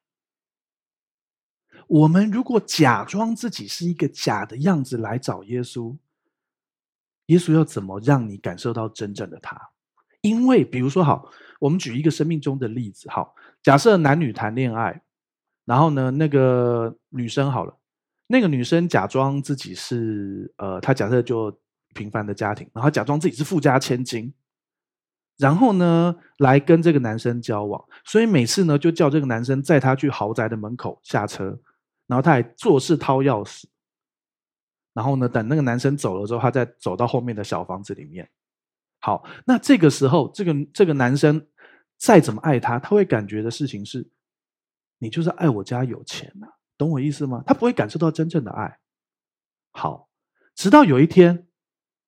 [1.86, 5.96] 我们如果假装自己是一个假的样子来找耶稣。
[7.26, 9.60] 耶稣要怎么让你感受到真正的他？
[10.20, 15.02] 因为，比如说，好，我们举一个生命中的例子，好，假设男女谈恋爱，
[15.66, 17.76] 然后呢，那个女生好了，
[18.26, 21.54] 那个女生假装自己是，呃，她假设就
[21.94, 24.32] 平凡的家庭，然后假装自己是富家千金，
[25.36, 31.58] 然后呢，来跟这个男生交往，所以每次呢，就叫这个男生载她去豪宅的门口下车，
[32.06, 33.64] 然后他还做事掏钥匙。
[34.94, 38.26] 然后呢，等那个男生走了之后，他再走到后面的小房子里面。
[39.00, 41.46] 好，那这个时候，这个这个男生
[41.98, 44.08] 再怎么爱她，他会感觉的事情是，
[44.98, 46.46] 你就是爱我家有钱呐，
[46.78, 47.42] 懂我意思吗？
[47.46, 48.78] 他不会感受到真正的爱。
[49.72, 50.08] 好，
[50.54, 51.46] 直到有一天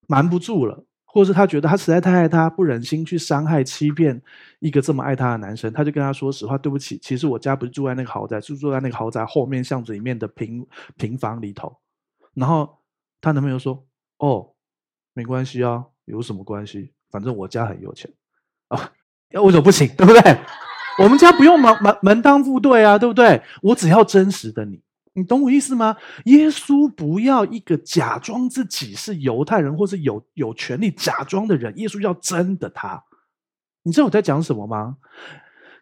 [0.07, 4.22] 瞒不住了，或者是他觉得他实在太爱她，不忍心去伤害、欺骗
[4.61, 10.64] 一个这么爱她的男生，他就跟他说实话：“对不起，其实我家不是住在那个豪宅，是住在那个豪宅后面巷子里面的平
[10.96, 11.77] 平房里头。”
[12.37, 12.79] 然后
[13.20, 13.85] 她男朋友说
[14.20, 14.53] ：“哦，
[15.14, 16.92] 没关系啊，有什么关系？
[17.11, 18.12] 反正我家很有钱
[18.68, 18.92] 啊，
[19.31, 19.88] 要为什么不行？
[19.96, 20.38] 对不对？
[21.03, 23.42] 我们家不用门门门当户对啊，对不对？
[23.62, 24.83] 我只要真实的你，
[25.14, 25.96] 你懂我意思吗？
[26.27, 33.03] 耶稣不要一个假装自己是犹太人或是有有权利假装的人，耶稣要真的他。
[33.83, 34.96] 你知道我在讲什么吗？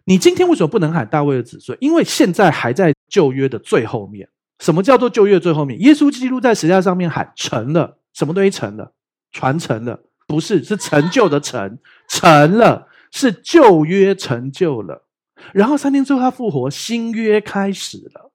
[0.05, 1.77] 你今天为什么不能喊大卫的子孙？
[1.81, 4.29] 因为现在还在旧约的最后面。”
[4.61, 5.81] 什么叫做旧约最后面？
[5.81, 8.93] 耶稣基督在十字架上面喊成了，什么东西成了？
[9.33, 10.01] 传承了？
[10.27, 15.07] 不是，是成就的成，成了，是旧约成就了。
[15.53, 18.33] 然后三天之后他复活，新约开始了。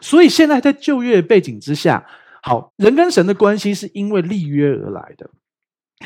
[0.00, 2.06] 所以现在在旧约背景之下，
[2.42, 5.28] 好，人跟神的关系是因为立约而来的。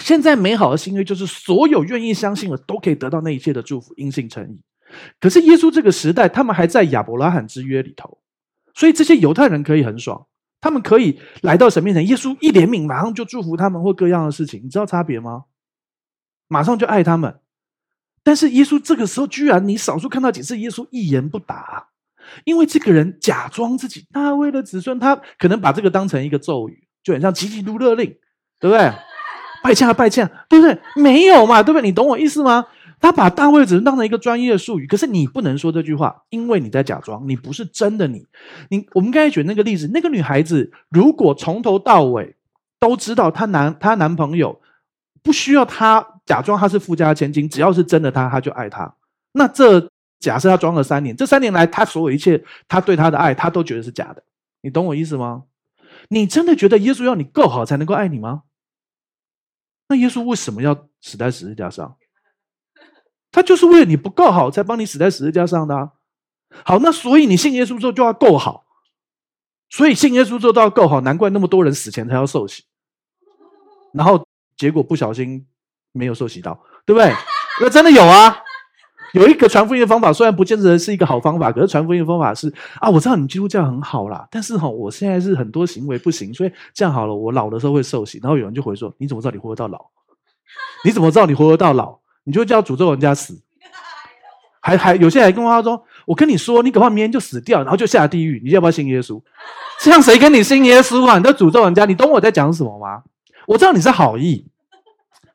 [0.01, 4.61] 现在美好的新约就是所有愿意相信的都可以得到那一切的祝福，因信成义。
[5.21, 8.19] 可是耶稣这个时代，他们还在亚伯拉罕之约里头。
[8.77, 10.27] 所以这些犹太人可以很爽，
[10.61, 15.45] 他们可以来到神面前，耶稣一怜悯，马上就祝福他们或各样的事情，你知道差别吗？
[16.47, 17.41] 马上就爱他们。
[18.23, 21.89] 但是耶稣这个时候，居然你少数看到几次耶稣一言不答，
[22.45, 28.11] 因为这个人假装自己大卫的子孙，他可能把这个当成一个咒语，就很像急急如勒令，
[28.61, 28.93] 对不对？
[29.63, 30.79] 拜将啊拜将，对不对？
[30.97, 31.83] 没有嘛，对不对？
[31.83, 32.67] 你懂我意思吗？
[33.01, 38.27] 他把大卫只是当成一个专业的术语，可是你不能说这句话，因为你在假装，你不是真的你。
[38.71, 42.35] 你我们刚才举那个例子，那个女孩子如果从头到尾
[42.79, 44.61] 都知道她男她男朋友
[45.23, 48.95] 不需要她假装她是富家千金，只要是真的她，她就爱他。
[49.33, 54.23] 那这假设她装了三年，这三年来她所有一切，她对他的爱，她都觉得是假的。
[54.63, 55.45] 你懂我意思吗？
[56.09, 58.45] 你真的觉得耶稣要你够好才能够爱你吗？
[59.89, 61.97] 那耶稣为什么要死在十字架上？
[63.37, 65.91] 他就是为了你不够好，才帮你死在十字架上的。
[66.65, 68.65] 好，那所以你信耶稣之后就要够好，
[69.69, 72.63] 所以信耶稣之后都要够好，难怪那么多人死前才要受洗，
[73.93, 75.47] 然后结果不小心
[75.93, 77.13] 没有受洗到，对不对？
[77.61, 78.39] 那真的有啊，
[79.13, 88.19] 有一个传福音的方法，虽然不见得是一个好方法，可是传福音的方法是啊，我知道你基督教很好啦，但是哈，我现在是很多行为不行，所以这样好了，我老的时候会受洗。
[88.23, 89.85] 然后有人就回说：你怎么知道你活得到老？
[90.87, 91.99] 你怎么知道你活得到老？
[92.27, 93.41] 你就叫诅咒人家死，
[94.61, 98.43] 还还有些人还跟我说：“我跟你说，你恐怕明天就死掉，然后就下地狱。
[98.45, 99.23] 你要不要信耶稣？
[99.81, 101.19] 这样谁跟你信耶稣啊？
[101.19, 103.05] 你在诅咒人家，你懂我在讲什么吗？
[103.47, 104.45] 我知道你是好意，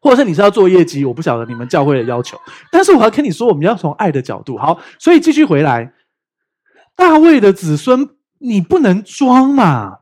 [0.01, 2.37] 或者是你是要做业绩，我不晓得你们教会的要求。
[2.69, 4.57] 但是我要跟你说，我们要从爱的角度。
[4.57, 5.93] 好，所以继续回来，
[6.97, 9.99] 大卫的子孙，你不能装嘛，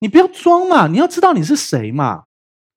[0.00, 2.24] 你不要装嘛，你要知道你是谁嘛。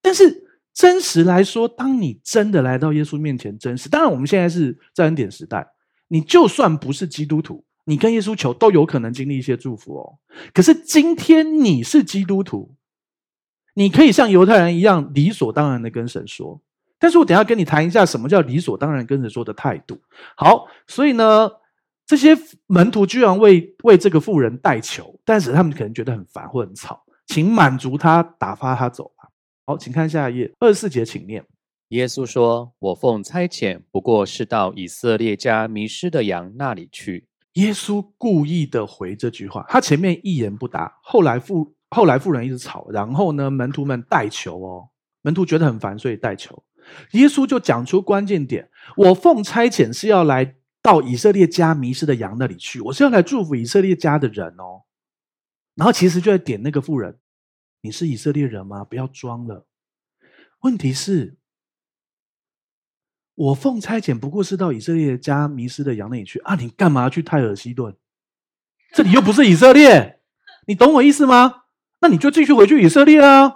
[0.02, 0.43] 但是。
[0.74, 3.88] 真实来说，当你真的来到耶稣面前，真实。
[3.88, 5.68] 当然，我们现在是在恩典时代，
[6.08, 10.18] 你就算不是基督徒，你跟耶稣求都有可能经历一些祝福哦。
[10.52, 12.74] 可是今天你是基督徒，
[13.76, 16.60] 你可以像犹太人一样理所当然的跟神说。
[16.98, 20.02] 但是我等下跟你谈一下，什么叫理所当然跟神说的态度。
[20.36, 21.52] 好，所以呢，
[22.08, 29.12] 这些门徒居然为为这个妇人代求，但是他们可能觉得很烦或很吵，请满足他，打发他走。
[29.66, 31.46] 好，请看下一页，二十四节，请念。
[31.90, 44.90] 耶稣说：“我奉差遣，不过是到以色列家迷失的羊那里去。”耶稣故意的回这句话，他前面一言不答，后来妇后来妇人一直吵，然后呢，门徒们代求哦，
[45.22, 46.62] 门徒觉得很烦，所以代求。
[47.12, 54.84] 耶稣就讲出关键点：我奉差遣是要来到以色列家迷失的羊那里去，我是要来祝福以色列家的人哦。
[55.76, 57.18] 然后其实就在点那个妇人。
[57.86, 58.86] 你是以色列人吗？
[58.86, 59.68] 不要装了。
[60.62, 61.36] 问题是，
[63.36, 66.56] 我奉差遣不过是到以色列家迷失的羊那里去啊！
[66.56, 67.94] 你干嘛去泰尔西顿？
[68.94, 70.22] 这里又不是以色列，
[70.66, 71.64] 你懂我意思吗？
[72.00, 73.54] 那你就继续回去以色列啊！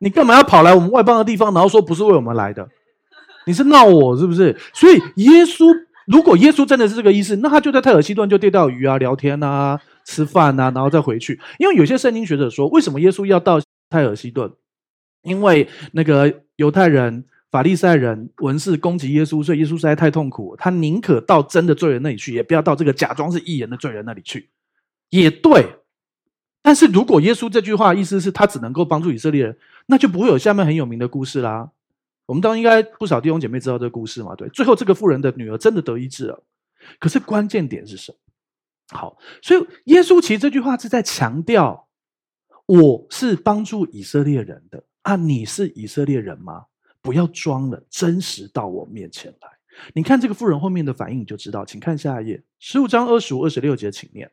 [0.00, 2.68] 你干嘛要跑来我们外邦的地方，然后说不是为我们来的？
[3.46, 4.58] 你是闹我是不是？
[4.74, 5.72] 所以耶稣，
[6.06, 9.80] 如果耶稣真的是这个意思，那他就在泰尔西顿就钓钓鱼啊，聊天啊。
[10.06, 11.40] 吃饭、啊，然后再回去。
[11.58, 14.52] 因为有些圣经学者说，为什么耶稣要到泰尔西顿？
[15.22, 24.50] 因为那个犹太人、法利赛人、文士攻击耶稣，所以耶稣实在太痛苦，他宁可到真的罪人那里去，也不要到这个假装是义人的罪人那里去。
[25.08, 25.64] 也对。
[26.60, 31.70] 但是如果耶稣这句话意思是他只能够帮助以色列人，那就不会有下面很有名的故事啦。
[32.26, 34.34] 我们当然应该不少弟兄姐妹知道这个故事嘛？
[34.34, 36.42] 对，最后这个妇人的女儿真的得医治了。
[36.98, 38.18] 可是关键点是什么？
[38.98, 41.88] 好，所以耶稣其实这句话是在强调，
[42.66, 46.66] 我是帮助以色列人的啊，你是以色列人吗？
[47.00, 49.48] 不要装了，真实到我面前来。
[49.92, 51.64] 你看这个妇人后面的反应，你就知道。
[51.64, 54.30] 请看下一页，十五章二十五、二十六节，请念。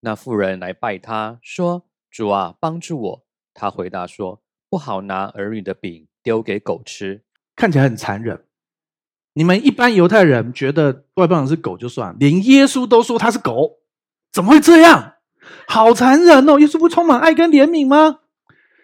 [0.00, 7.22] 那妇人来拜他说：“主啊，帮助我。”他回答说：“不好拿儿女的饼丢给狗吃。”
[7.58, 8.44] 看起来很残忍。
[9.32, 13.80] 你们一般犹太人觉得外邦人是狗就算，连耶稣都说他是狗。
[14.32, 15.14] 怎么会这样？
[15.66, 16.60] 好残忍哦！
[16.60, 18.20] 耶稣不充满爱跟怜悯吗？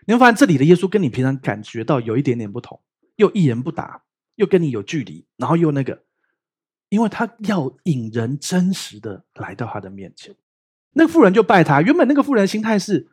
[0.06, 2.81] 你会发现这里的耶稣跟你平常感觉到有一点点不同，
[3.16, 4.02] 又一言不答，
[4.37, 6.02] 又跟你有距离，然后又那个，
[6.88, 10.35] 因为他要引人真实的来到他的面前。
[10.92, 11.83] 那个妇人就拜他。
[11.83, 13.08] 原本那个妇人心态是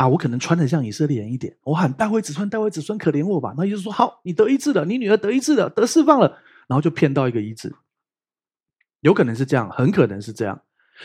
[0.00, 3.52] 啊，我可能穿的像以色列人一点，我喊大卫子孙，大卫子孙可怜我吧。
[3.54, 6.38] 那耶稣说好，你得医治了，你女儿得医治了，得释放了，
[6.68, 7.76] 然后就骗到一个医治。
[9.00, 10.62] 有可能是这样，很可能是这样。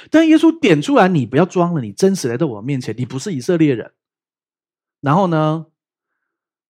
[0.10, 3.91] 但耶稣点出来，你不要装了，你真实来到我面前，你不是以色列人。
[5.02, 5.66] 然后呢，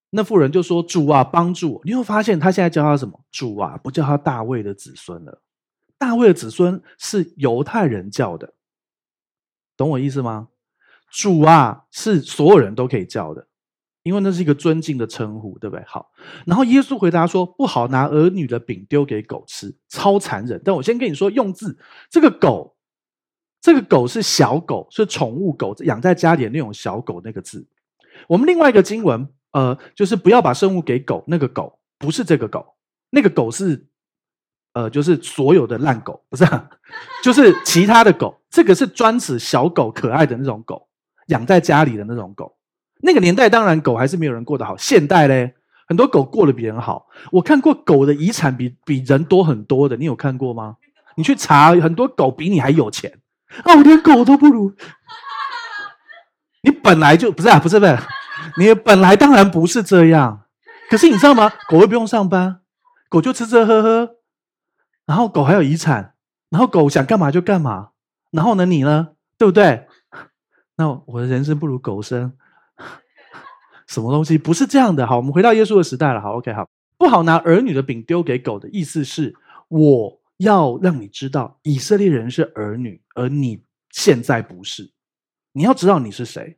[0.09, 3.23] 那妇人就说：“主啊，帮助我。”你会发现他现在叫他什么？
[3.29, 5.43] 主啊，不叫他大卫的子孙了。
[5.99, 8.55] 大卫的子孙是犹太人叫的，
[9.77, 10.47] 懂我意思吗？
[11.17, 13.47] 主啊是所有人都可以叫的，
[14.03, 15.85] 因为那是一个尊敬的称呼，对不对？
[15.87, 16.11] 好，
[16.45, 22.75] 然后耶稣回答说：“不好拿儿女的饼丢给狗吃，超残忍。”但我先跟你说用字，这个狗，
[23.61, 27.65] 这个狗是小狗，是宠物狗，养在家里的那种小狗那个字。
[28.27, 32.75] 我们另外一个经文，呃，就是不要把生物给狗，那个狗不是这个狗，
[33.09, 33.87] 那个狗是。
[34.73, 36.45] 呃，就是所有的烂狗，不是、
[37.23, 38.37] 就是其他的狗。
[38.49, 40.84] 这个是专指小狗，可爱的那种狗，
[41.27, 42.55] 养在家里的那种狗。
[43.01, 44.75] 那个年代当然狗还是没有人过得好。
[44.77, 45.53] 现代嘞，
[45.87, 47.07] 很多狗过得比人好。
[47.31, 50.77] 我看过狗的遗产比比人多很多的，你有看过吗？
[51.15, 53.19] 你去查，很多狗比你还有钱
[53.63, 53.75] 啊！
[53.75, 54.73] 我连狗都不如。
[56.61, 57.97] 你本来就不是啊，不是不是，
[58.57, 60.41] 你本来当然不是这样。
[60.89, 61.51] 可是你知道吗？
[61.69, 62.61] 狗又不用上班，
[63.07, 64.15] 狗就吃吃喝喝。
[65.05, 66.15] 然后狗还有遗产，
[66.49, 67.89] 然后狗想干嘛就干嘛，
[68.31, 69.87] 然后呢，你呢，对不对？
[70.77, 72.33] 那我的人生不如狗生，
[73.87, 75.07] 什么东西不是这样的？
[75.07, 76.19] 好，我们回到耶稣的时代了。
[76.19, 79.33] 好，OK，好，不好拿儿女的饼丢给狗的意思是，
[79.69, 84.91] 我要让你知道，以色列人是儿女，而你现在不是。
[85.53, 86.57] 你要知道你是谁，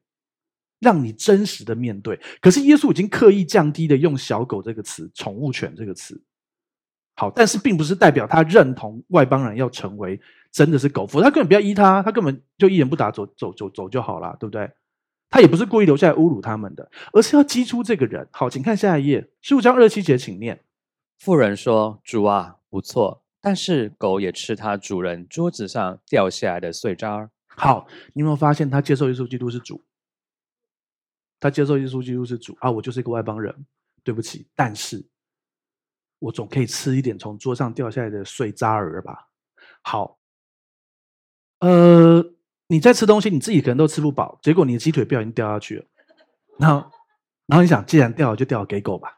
[0.79, 2.19] 让你真实的面对。
[2.41, 6.19] 可是耶稣已经刻意降低的用小狗这个词，宠物犬这个词。
[7.15, 10.19] 好，但是并不是代表他认同外邦人要成为
[10.51, 14.69] 真的是狗，否则他根本不要依他，他根本就一言不答走走走走就好了，对不对？
[15.29, 18.27] 他也不是故意留下来侮辱他们的，而是要激出这个人。
[18.31, 20.63] 好，请看下一页，十五章二十七节，请念。
[21.19, 29.83] 妇人说：“主啊，不错，但是狗也吃他主人桌子上掉下来的碎渣。”好，你有没有发现他接受耶稣基督是主？
[31.39, 33.53] 他接受耶稣基督是主啊，我就是一个外邦人，
[34.03, 35.07] 对不起，但是。
[36.19, 39.27] 我总可以吃一点从桌上掉下来的碎渣儿吧？
[39.83, 40.16] 好，
[41.59, 42.23] 呃，
[42.67, 45.85] 你在吃东西，你自己可能都吃不饱，结果你的鸡腿不小心掉下去了，
[46.57, 46.89] 然后，
[47.45, 49.17] 然后你想，既然掉了，就掉了给狗吧。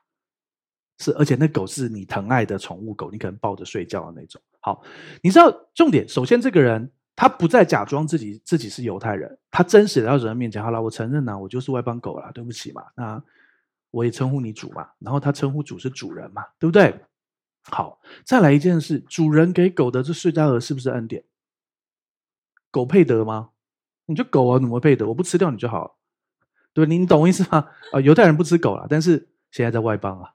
[1.00, 4.42] 是，而且那狗是你疼爱的宠物狗，你可能抱着睡觉的那种。
[4.60, 4.84] 好，
[5.22, 13.22] 你知道重点，首先这个人他不再假装自己自己是犹太人，他真实的到人面前，好了，我承认呐、我就是外邦狗啦，对不起嘛，那。
[13.92, 16.94] 我也称呼你主嘛，然后他称呼主是主人嘛，对不对？
[17.72, 21.24] 好，再来一件事，主人给狗的这碎渣儿是不是恩典？
[22.72, 23.50] 狗配得吗？
[24.06, 25.08] 你就狗啊，怎么配得？
[25.08, 25.92] 我不吃掉你就好了，
[26.74, 27.68] 对，你懂我意思吗？
[27.92, 30.32] 啊，犹太人不吃狗啦，但是现在在外邦啊，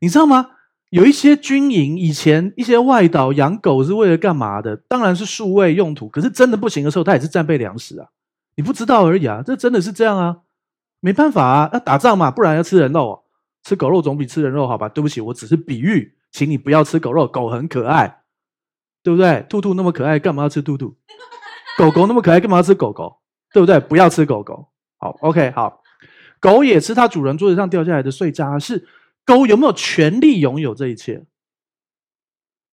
[0.00, 0.50] 你知道吗？
[0.90, 4.76] 有一些军营以前一些外岛养狗是为了干嘛的？
[4.76, 8.08] 当然是数位用途，可是真的不行的时候，它也是战备粮食啊，
[8.54, 10.42] 你不知道而已啊，这真的是这样啊。
[11.00, 13.24] 没办法啊，要打仗嘛，不然要吃人肉，
[13.62, 14.88] 吃狗肉总比吃人肉好吧？
[14.88, 17.26] 对不起，我只是比喻，请你不要吃狗肉。
[17.26, 18.22] 狗很可爱，
[19.06, 19.46] 对不对？
[19.48, 20.96] 兔兔那么可爱，干嘛要吃兔兔？
[21.78, 23.20] 狗狗那么可爱，干嘛要吃狗狗？
[23.52, 23.78] 对不对？
[23.78, 24.66] 不要吃狗狗。
[24.96, 25.80] 好，OK，好。
[26.40, 28.84] 狗也吃它主人桌子上掉下来的碎渣，是
[29.24, 31.24] 狗有没有权利拥有这一切？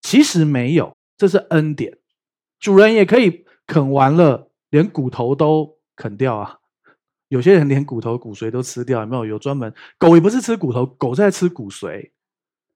[0.02, 2.00] 其实没有，这是恩典。
[2.60, 6.58] 主人也可以啃完了，连骨头都啃掉啊。
[7.28, 9.24] 有些人连骨头、骨髓都吃掉，有没有？
[9.24, 12.10] 有专门狗也不是吃骨头，狗在吃骨髓，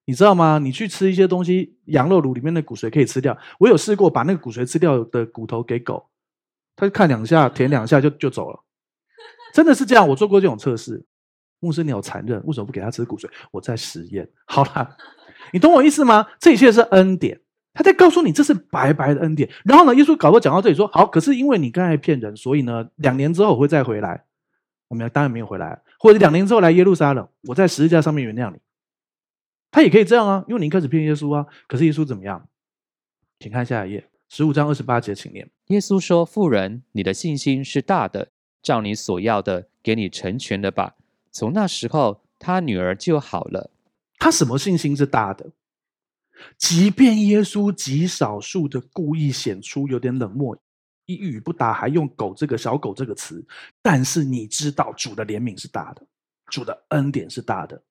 [0.10, 0.58] 你知道吗？
[0.58, 3.38] 你去吃一些东西，羊肉炉里面的骨髓可以吃掉。
[3.60, 6.08] 我有试过把那个骨髓吃掉的骨头给狗，
[6.78, 8.58] 它看两下，舔两下就就走了，
[9.54, 10.08] 真的是这样。
[10.08, 11.06] 我做过这种测试。
[11.60, 13.28] 牧师，你好残忍，为什么不给他吃骨髓？
[13.52, 14.26] 我在实验。
[14.46, 14.96] 好啦，
[15.52, 16.26] 你懂我意思吗？
[16.40, 17.38] 这一切是恩典，
[17.74, 19.50] 他在告诉你这是白白的恩典。
[19.66, 24.24] 然后呢，耶稣搞不好讲到这里说，好，可是因为你刚才骗人，所以呢，两年之后我会再回来。
[24.88, 28.58] 我们当然没有回来，或者两年之后来耶路撒冷，我在十字架上面原谅你。
[29.72, 31.46] 他也可以这样啊，因为你一开始骗耶稣啊。
[31.68, 32.48] 可是耶稣怎么样？
[33.40, 35.50] 请看下一页，十五章二十八节，请念。
[35.68, 38.32] 耶稣说：“妇人，你的信心是大的，
[38.64, 40.96] 照你所要的，给你成全的吧。”
[41.32, 43.70] 从那时候，他女儿就好了。
[44.18, 45.52] 他什么信心是大的？
[46.58, 50.58] 即便耶稣极少数的故意显出有点冷漠。
[51.06, 53.46] 一语不答，还用“狗”这个小狗这个词，
[53.82, 56.02] 但是你知道主的怜悯是大的，
[56.48, 57.82] 主的恩典是大的。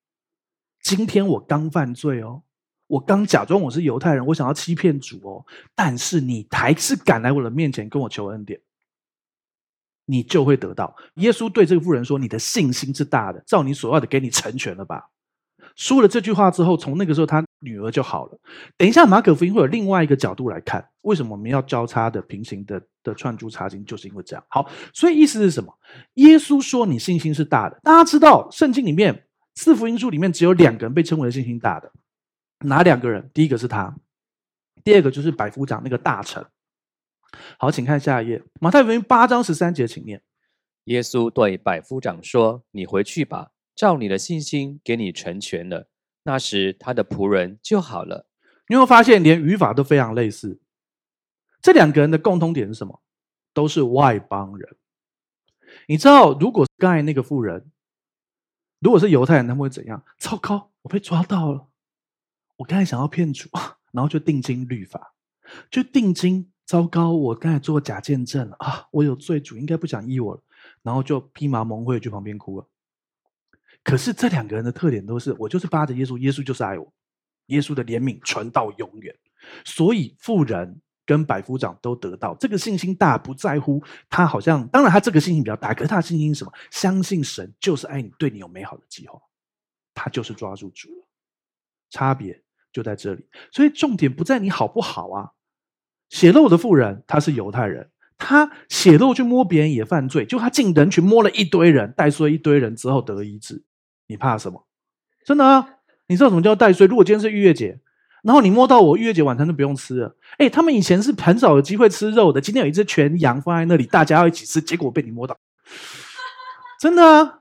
[0.87, 2.43] 今天我刚犯罪哦，
[2.87, 8.61] 我刚假装我是犹太人，我想要欺骗主哦，但是你还是敢来我的面前跟我求恩典，
[10.05, 10.95] 你就会得到。
[11.15, 15.11] 耶稣对这个妇人说：“你的信心是大的，照你所要的给你成全了吧。”
[15.75, 18.39] 说了这句话之后，从那个时候他女儿就好了。
[18.77, 24.45] 等一下，马可福音会有另外一个角度来看，为什么我们要交叉的、平行的的串珠插经，就是因为这样。
[24.49, 25.77] 好，所以意思是什么？
[26.15, 27.81] 耶稣说你信心是大的。
[27.83, 29.26] 大家知道，圣经里面
[29.57, 31.93] 四福音书里面只有两个人被称为信心大的，
[32.61, 33.31] 哪两个人？
[33.35, 33.97] 第一个是他，
[34.85, 36.47] 第二个就是百夫长那个大臣。
[37.59, 40.23] 好，请看下一页，马太福音八章十三节，请念。
[40.85, 45.89] 耶稣对百夫长说：“你回去吧，照你的信心给你成全了。”
[46.23, 48.29] 那时他的仆人就好了。
[48.69, 50.61] 你有没有发现，连语法都非常类似？
[51.61, 53.03] 这两个人的共通点是什么？
[53.53, 54.77] 都是外邦人。
[55.89, 57.71] 你知道，如果刚才那个妇人，
[58.81, 60.03] 如果是犹太人，他们会怎样？
[60.19, 61.69] 糟糕，我被抓到了！
[62.57, 63.49] 我刚才想要骗主，
[63.93, 65.15] 然后就定睛律法，
[65.71, 66.51] 就定睛。
[66.67, 68.89] 糟糕，我刚才做假见证了啊！
[68.91, 70.43] 我有罪，主应该不想依我了，
[70.83, 72.67] 然后就披麻蒙灰去旁边哭了。
[73.85, 76.93] 可是这两个人的特点都是，我就是巴着耶稣，耶稣就是爱我，
[77.47, 79.15] 耶稣的怜悯传到永远。
[79.65, 86.53] 所以富人跟百夫长都得到这个信心大，不在乎他好像，当然他这个信心比较大，可是他信心是什么？
[86.71, 89.19] 相信神就是爱你，对你有美好的计划，
[89.95, 91.07] 他就是抓住主了。
[91.89, 92.43] 差别
[92.73, 95.31] 就在这里，所以重点不在你好不好啊。
[96.09, 103.65] 血漏的妇人，她是犹太人，她血漏去摸别人也犯罪，就她进人群摸了一堆人，带衰一堆人之后得医治。
[104.09, 104.67] 你怕什么？
[105.25, 105.79] 真的啊？
[106.09, 106.87] 你知道什么叫带衰？
[106.87, 107.81] 如果今天是逾越节，
[108.27, 110.17] 然后你摸到我，逾越节晚餐就不用吃了。
[110.39, 115.39] 哎，他们以前是很少有机会吃肉的，今天有一只全羊放在那里，大家要一起吃，结果被你摸到，
[116.81, 117.39] 真的啊？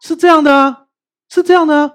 [0.00, 0.86] 是这样的啊？
[1.28, 1.92] 是这样的啊？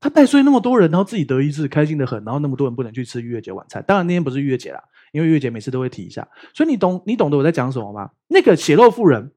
[0.00, 3.84] 他带衰那么多人，然后自己得医治，开心的很，然后那么多人不能去吃逾越节晚餐。
[3.86, 4.82] 当然那天不是逾越节啦。
[5.12, 8.08] 因为月姐每次都会提一下，所以你懂你懂得我在讲什么吗？
[8.28, 9.30] 那个血肉妇人，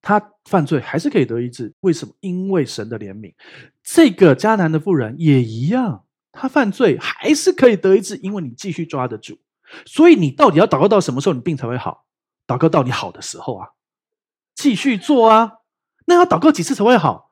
[0.00, 2.14] 他犯罪还是可以得医治，为什么？
[2.20, 3.34] 因为神的怜悯。
[3.82, 9.38] 这个迦南的妇人也一样，他犯罪还是可以得医治，因为你继续抓得住。
[9.86, 12.06] 所以你到底要祷告到什么时候，你病才会好？
[12.46, 13.68] 祷告到你好的时候啊，
[14.54, 15.52] 继续做啊。
[16.06, 17.30] 那要祷告几次才会好？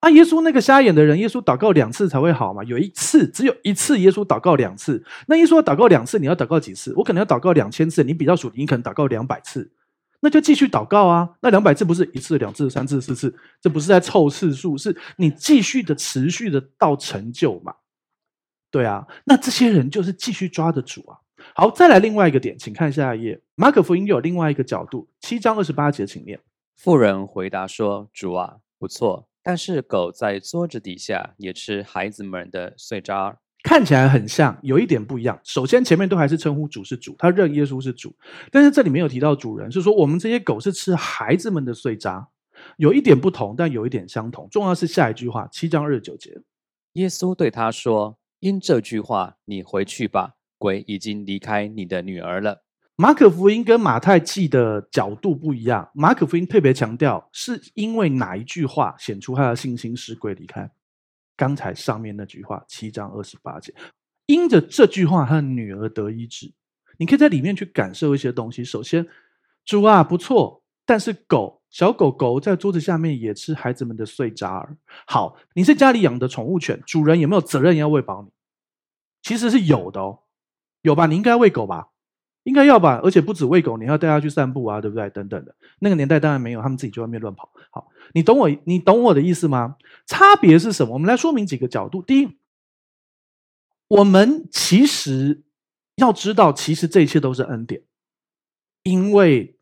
[0.00, 0.10] 啊！
[0.10, 2.62] 耶稣那个瞎眼的人，耶稣祷告两次才会好嘛？
[2.64, 5.04] 有一次，只有一次，耶稣祷告两次。
[5.26, 6.92] 那耶稣要祷告两次，你要祷告几次？
[6.96, 9.72] 我可能要祷告两千次，你比较属灵，你可能祷告两百次，
[10.20, 11.28] 那就继续祷告啊。
[11.40, 17.74] 那两百次不是一次、两次、三次、四次，这不是在凑次数，是你继续的、持续的到成就嘛？
[18.70, 21.18] 对啊，那这些人就是继续抓得住啊。
[21.54, 23.40] 好，再来另外一个点，请看下一页。
[23.54, 26.38] 马可福音又有另外一个角度，七章二十八节，请念。
[26.76, 35.40] 妇人回答说：“主啊，不错。”但是狗在桌子底下也吃孩子们的碎渣，看起来很像，有一点不一样。
[35.42, 38.14] 首先前面都还是称呼主是主，他认耶稣是主，
[38.52, 42.28] 但是这里没有提到主人，是说我们这些狗是吃孩子们的碎渣，
[42.76, 44.46] 有一点不同，但有一点相同。
[44.50, 46.38] 重要是下一句话，七章二十九节，
[46.94, 52.64] 耶稣对他说：“因这句话，你回去吧，鬼已经离开你的女儿了。”
[53.00, 55.88] 马可福音跟马太记的角度不一样。
[55.94, 60.68] 马可福音特别强调，是因为哪一句话显出他的信心，使鬼离开？
[61.36, 63.72] 刚才上面那句话，七章二十八节，
[64.26, 66.52] 因着这句话，他的女儿得医治。
[66.96, 68.64] 你可以在里面去感受一些东西。
[68.64, 69.06] 首先，
[69.64, 74.76] 主啊，不错，但是狗，小狗狗在桌子下面也吃孩子们的碎渣儿。
[75.06, 78.30] 好，你是家里养的宠物犬，主人有没有责任要喂饱你？
[79.22, 80.20] 其实是有的哦，
[80.80, 81.06] 有吧？
[81.06, 81.88] 你应该喂狗吧？
[82.44, 85.10] 应该要吧，而且不止喂狗，你要带它去散步啊，对不对？
[85.10, 87.52] 等等的，那个年代当然没有，他们自己去外面乱跑。
[87.70, 89.76] 好，你懂我，你懂我的意思吗？
[90.06, 90.94] 差别是什么？
[90.94, 92.00] 我们来说明几个角度。
[92.00, 92.38] 第一，
[93.88, 95.42] 我们其实
[95.96, 97.82] 要知道，其实这一切都是恩典，
[98.84, 99.57] 因为。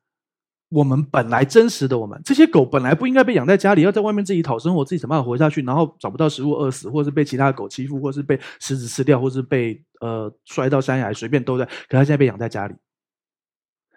[0.68, 11.64] 我们本来真实的我们，这些狗本来不应该被养在家里，要在外面自己讨生活，自己想办法活下去，然后找不到食物饿死，或是被其他的狗欺负，或是被狮子吃掉，或是被呃摔到山崖，随便都在。
[11.64, 12.74] 可它现在被养在家里，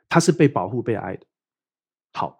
[0.08, 1.26] 它是被保护、被爱的。
[2.14, 2.38] 好，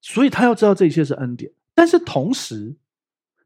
[0.00, 2.76] 所以他要知道这一切是恩典，但是同时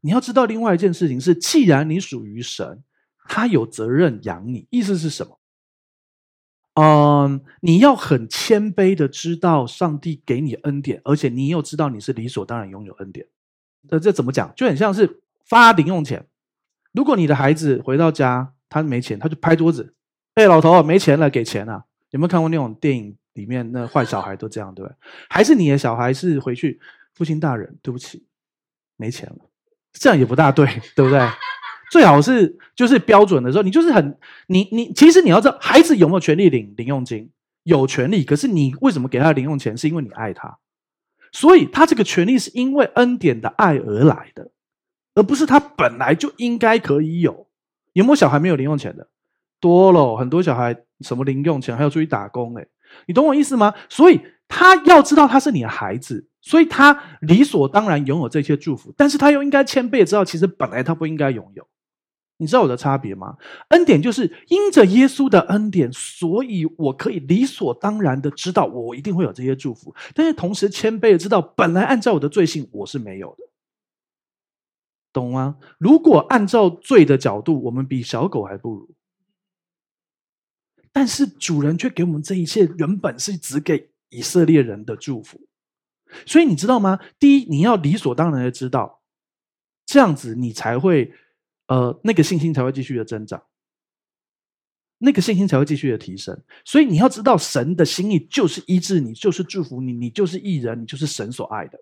[0.03, 2.85] 你要知道另外一件事情是，既然你属于神，
[3.27, 4.67] 他有责任养你。
[4.69, 5.40] 意思是什么？
[6.75, 13.27] 嗯，你要很谦卑的知道上帝给你恩典，而且你又知道你是理所当然拥有恩典。
[13.91, 14.53] 那这怎么讲？
[14.55, 16.27] 就很像是发零用钱。
[16.93, 19.95] 如果你的孩子回到家，他没钱，他就拍桌子
[20.35, 24.97] ：“哎，老头，没钱了，给钱啊！”有没有看过那种电影里面那坏小孩都这样，对不对？
[25.29, 26.81] 还是你的小孩是回去，
[27.15, 28.27] 父亲大人，对不起，
[28.97, 29.39] 没钱了，
[29.93, 31.21] 这样也不大对，对不对？
[31.91, 34.17] 最好是就是标准的时候，你就是很
[34.47, 37.29] 你你其实你要知道，孩子有没有权利领零用金？
[37.65, 39.77] 有权利，可是你为什么给他零用钱？
[39.77, 40.59] 是因为你爱他，
[41.33, 44.51] 所以他这个权利是因为恩典的爱而来的，
[45.15, 47.49] 而不是他本来就应该可以有。
[47.93, 49.09] 有没有小孩没有零用钱的？
[49.61, 52.69] 多了，很多小孩什么零用钱还要出去打工诶，
[53.07, 53.75] 你懂我意思吗？
[53.89, 56.29] 所以他要知道他是你的孩子。
[56.43, 61.69] 所以他理所当然拥有这些祝福，但是他又应该谦卑知道，其实本来他不应该拥有。
[62.41, 63.37] 你知道我的差别吗？
[63.69, 73.45] 恩典就是因着耶稣的恩典，所以我可以理所当然的知道我一定会有这些祝福，但是同时谦卑的知道，本来按照我的罪性我是没有的，
[75.13, 75.59] 懂吗？
[75.77, 78.89] 如果按照罪的角度，我们比小狗还不如，
[80.91, 85.47] 但是主人却给我们这一切，原本是只给以色列人的祝福，
[86.25, 86.99] 所以你知道吗？
[87.19, 89.03] 第一，你要理所当然的知道，
[89.85, 91.13] 这样子你才会。
[91.71, 93.41] 呃，那个信心才会继续的增长，
[94.99, 96.37] 那个信心才会继续的提升。
[96.65, 101.81] 所以你要知道，神的心意就是医治你，就是祝福你，你就是义人，你就是神所爱的。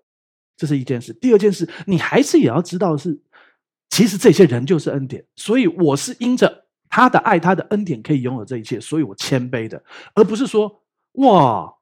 [0.55, 1.11] 这是一件事。
[1.13, 3.19] 第二件事，你还是也要知道是，
[3.89, 5.25] 其实这些人就是恩典。
[5.35, 9.83] 所以我是因着他的爱，他的恩典可以拥有这一切，所以我谦卑的，
[10.13, 10.83] 而不是说
[11.13, 11.73] 哇，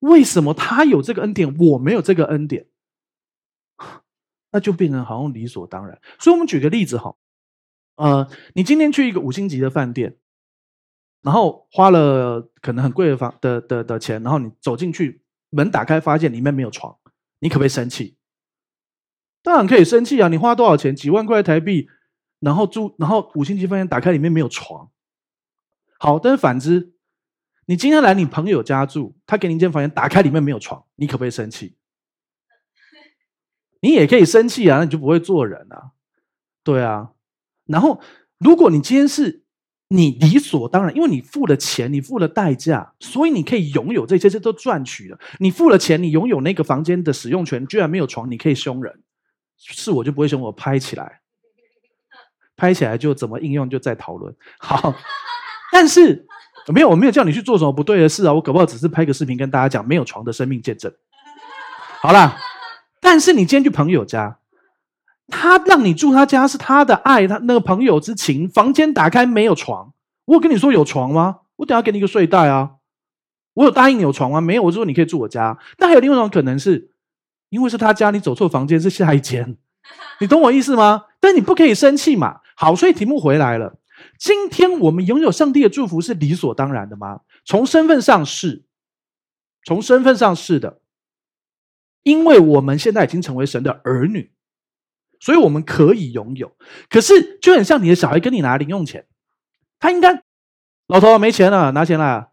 [0.00, 2.66] 为什么他有这个恩典，我没有这个恩典？
[4.52, 5.98] 那就变成好像理所当然。
[6.18, 7.16] 所以我们举个例子哈。
[7.98, 10.16] 呃，你今天去一个五星级的饭店，
[11.20, 15.20] 然后花了可能很贵的房的的的钱，然后你走进去，
[15.50, 16.96] 门打开发现里面没有床，
[17.40, 18.16] 你可不可以生气？
[19.42, 20.28] 当然可以生气啊！
[20.28, 20.94] 你花多少钱？
[20.94, 21.88] 几万块台币，
[22.38, 24.90] 然后住，然后五星级饭店打开里面没有床。
[25.98, 26.92] 好，但是反之，
[27.66, 31.76] 你今天来你朋友家住，他给你一间房间，打开里面没有床，你可不可以生气？
[33.82, 35.90] 你也可以生气啊，那你就不会做人啊，
[36.62, 37.10] 对啊。
[37.68, 38.00] 然后，
[38.38, 39.44] 如果你今天是
[39.88, 45.18] 你理所当然，因为你付了钱，你付了代价，所以你可以拥有这些，这都赚取了。
[45.38, 49.02] 你付了钱，你拥有那个房间的使用权，居然没有床，你可以凶人，
[49.58, 51.20] 是我就不会凶，我拍起来，
[52.56, 54.34] 拍起来就怎么应用就再讨论。
[54.58, 54.94] 好，
[55.70, 56.26] 但是
[56.72, 60.90] 没有，我没有叫你去做什么不对的事啊，我搞不好只是拍个视频跟大家讲没有床的生命见证。
[62.00, 62.38] 好啦，
[63.00, 64.38] 但是你今天去朋友家。
[65.28, 68.48] 他让你住他家是他的爱，他那个朋友之情。
[68.48, 69.92] 房间打开没有床，
[70.24, 71.40] 我跟你说有床吗？
[71.56, 72.76] 我等下给你一个睡袋啊。
[73.54, 74.40] 我有答应你有床吗？
[74.40, 75.58] 没有，我说你可以住我家。
[75.76, 76.92] 但还有另外一种可能是，
[77.50, 79.56] 因为是他家，你走错房间是下一间，
[80.20, 81.04] 你懂我意思吗？
[81.20, 82.40] 但你不可以生气嘛。
[82.56, 83.78] 好，所以题目回来了。
[84.18, 87.20] 今天我们拥有上帝的祝福是理所当然的吗？
[87.44, 88.64] 从身份上是，
[89.64, 90.80] 从身份上是的，
[92.04, 94.32] 因为我们现在已经成为神的儿女。
[95.20, 96.52] 所以我们可以拥有，
[96.88, 99.04] 可是就很像你的小孩跟你拿零用钱，
[99.80, 100.22] 他应该
[100.86, 102.28] 老头没钱了，拿钱来，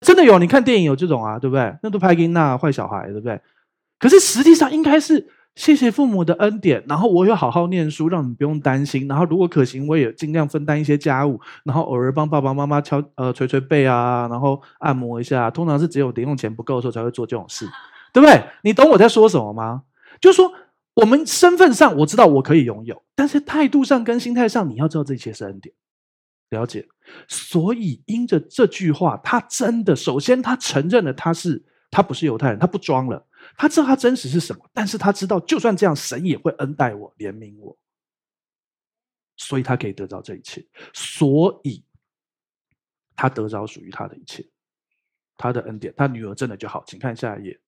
[0.00, 0.38] 真的有？
[0.38, 1.76] 你看电影有这种啊，对不对？
[1.82, 3.40] 那都拍给那坏小孩，对不对？
[3.98, 15.50] 可是实际上应该是谢谢父母的恩典，然后我有好好念书，让你不用担心，然后如果可行，我也尽量分担一些家务，然后偶尔帮爸爸妈妈敲呃捶捶背啊，然后按摩一下。
[15.50, 17.66] 通常是只有零用钱不够的时候才会做这种事，
[18.12, 18.42] 对不对？
[18.62, 19.82] 你懂我在说什么吗？
[20.20, 20.52] 就是说。
[21.00, 25.74] 我们身份上我知道我可以拥有，但是态度上跟心态上，你要知道这一切是恩典，
[26.50, 26.86] 了解。
[27.26, 33.26] 所以因着这句话，他真的首先他承认了他是他不是犹太人，他不装了，
[33.56, 37.76] 他知道他真实是什么，但是他知道就算这样，神也会恩待我，怜悯我，
[39.36, 41.82] 所以他可以得到这一切，所以
[43.16, 44.46] 他得着属于他的一切，
[45.36, 47.58] 他的恩典，他女儿真的就好，请看下一页。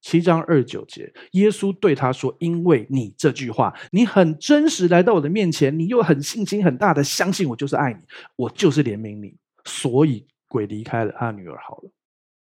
[0.00, 8.00] 七章二九节，耶稣对他说：“因为你这句话，你很真实来到我的面前，你又很信心很大的相信我就是爱你，
[8.36, 11.90] 我就是怜悯你，所以鬼离开了，他女儿好了。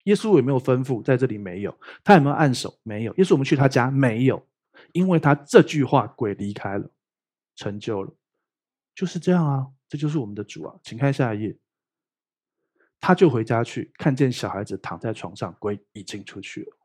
[0.04, 1.02] 耶稣有没有吩咐？
[1.02, 1.74] 在这里没有。
[2.02, 2.76] 他有没有按手？
[2.82, 3.14] 没有。
[3.14, 4.46] 耶稣我们去他家没有？
[4.92, 6.90] 因为他这句话，鬼离开了，
[7.56, 8.12] 成就了，
[8.94, 9.68] 就是这样啊。
[9.88, 11.56] 这就是我们的主啊，请看下一页。
[13.00, 16.76] 他就回家去，看见小孩子躺在床上，鬼已经出去了。”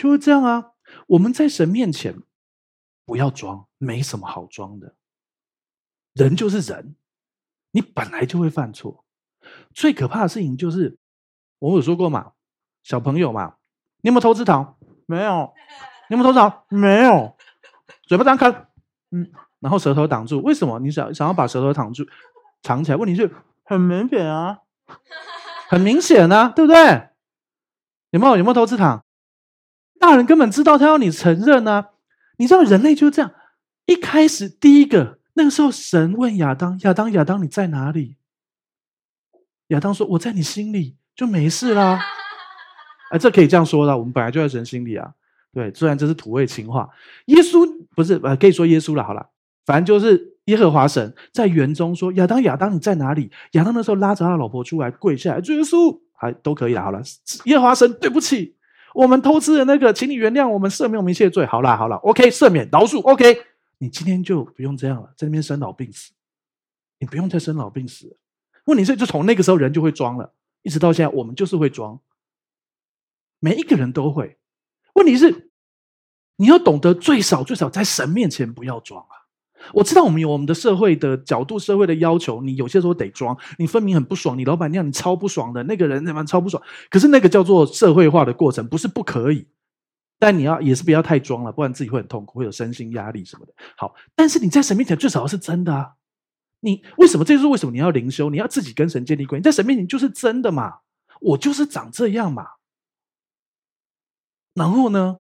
[0.00, 0.72] 就是这样啊！
[1.08, 2.22] 我们在神面前
[3.04, 4.94] 不要装，没什么好装的。
[6.14, 6.96] 人就是人，
[7.72, 9.04] 你本来就会犯错。
[9.74, 10.96] 最可怕的事情就是，
[11.58, 12.32] 我有说过嘛，
[12.82, 13.56] 小朋友嘛，
[14.00, 14.78] 你有没有偷吃糖？
[15.04, 15.52] 没有。
[16.08, 16.64] 你有没有偷吃糖？
[16.70, 17.36] 没有。
[18.04, 18.50] 嘴巴张开，
[19.10, 20.40] 嗯，然后舌头挡住。
[20.40, 20.78] 为什么？
[20.78, 22.06] 你想想要把舌头挡住，
[22.62, 22.96] 藏起来？
[22.96, 23.30] 问题是
[23.64, 24.60] 很明显啊，
[25.68, 27.10] 很明显啊，对不对？
[28.12, 28.38] 有没有？
[28.38, 29.04] 有没有偷吃糖？
[30.00, 31.90] 大人根本知道他要你承认啊！
[32.38, 33.30] 你知道人类就是这样，
[33.84, 38.16] 一开始第一个那个时候，神问亚当：“亚当，亚当，你在哪里？”
[39.68, 42.00] 亚当说：“我在你心里，就没事啦。
[43.12, 45.12] ”哎，这可以这样说的，我们本来就在神心里啊。
[45.52, 46.88] 对，虽然这是土味情话。
[47.26, 49.04] 耶稣不是呃，可以说耶稣了。
[49.04, 49.28] 好了，
[49.66, 56.82] 反正就是耶和华神在园中说：“亚当，亚当，你在哪里？”亚当那时候拉着他老婆出来，跪下来，耶稣还都可以了。
[56.82, 57.02] 好了，
[57.44, 58.56] 耶和华神，对不起。
[58.94, 61.46] 我们偷吃的那个，请你原谅我们，赦免我们一切罪。
[61.46, 63.42] 好啦，好啦，OK，赦免饶恕，OK。
[63.78, 66.12] 你今天就不用这样了，在那边生老病死，
[66.98, 68.16] 你不用再生老病死。
[68.64, 71.98] 问题是，就从那个时候人就会装了，一直到现在，我们就是会装。
[73.38, 74.38] 每一个人都会。
[74.94, 75.50] 问题是，
[76.36, 79.19] 你要懂得最少最少在神面前不要装啊。
[79.72, 86.62] 我知道我们有我们的社会的角度、社会的要求，你有些时候得装，你分明很不爽，你老板娘你超不爽的，那个人他妈超不爽。
[86.88, 89.46] 可是那个叫做社会化的过程，不是不可以，
[90.18, 93.52] 但你要也是不要太装了，不然自己会很痛苦，会有身心压力什么的。
[93.76, 95.92] 好，但是你在神面前最少是真的啊。
[96.60, 97.24] 你为什么？
[97.24, 100.80] 这就是为什么你要灵修，你要自己跟神建立关系，在神面前就是真的嘛。
[101.20, 102.46] 我就是长这样嘛。
[104.54, 105.18] 然后呢？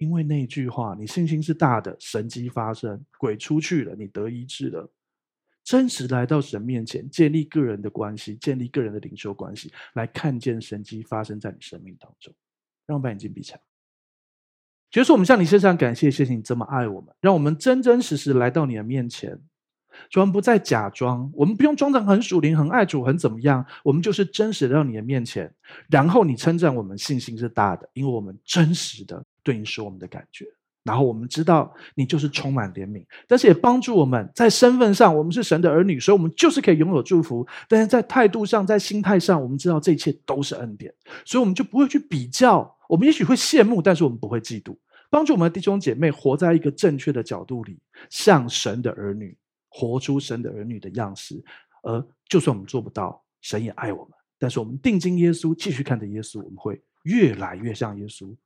[0.00, 4.90] 因为那句话，你信心是大的，神机发生，鬼出去了，你得医治了。
[5.62, 12.34] 真实来到神面前，建立个人的关系，建立个人的领袖关系，来看见神机发生在你生命当中。
[12.86, 13.60] 让我把眼睛闭起来。
[14.90, 19.38] 就是，我们向你身上感谢，谢谢你这么爱我们，让我们真真实实来到你的面前。
[20.08, 25.52] 主，我们不再假装，我们不用装成很属灵、很爱主、很怎么样，我们就是真实的到你的面前。
[25.88, 29.24] 然后你称赞我们信心是大的，因为我们真实的。
[29.42, 30.44] 对你说我们的感觉，
[30.84, 37.46] 然后我们知道你就是充满怜悯，但是也帮助我们在身份上，我们是神的儿女，所以我们就是可以拥有祝福。
[37.66, 40.92] 但是在态度上，在心态上，我们知道这一切都是恩典，
[41.24, 42.76] 所以我们就不会去比较。
[42.86, 44.76] 我们也许会羡慕，但是我们不会嫉妒。
[45.08, 47.78] 帮助我们的弟兄姐妹活在一个正确的角度里，
[48.10, 49.36] 像神的儿女，
[49.70, 51.42] 活出神的儿女的样式。
[51.82, 54.12] 而就算我们做不到，神也爱我们。
[54.38, 58.36] 但是我们定睛耶稣，继续看着耶稣，我们会越来越像耶稣。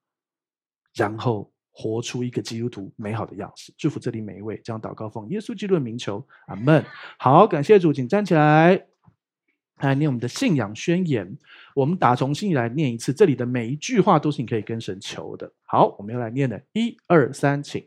[0.95, 6.85] 然后活出一个基督徒美好的样式，祝福这里每一位，将祷告奉耶稣基督的名求，阿门。
[7.19, 8.87] 好，感谢主，请站起来，
[9.79, 11.37] 来念我们的信仰宣言。
[11.75, 15.53] 我们打从心里来念一次，这里的每一句话都是你可以跟神求的。
[15.65, 17.85] 好，我们要来念的，一二三，请。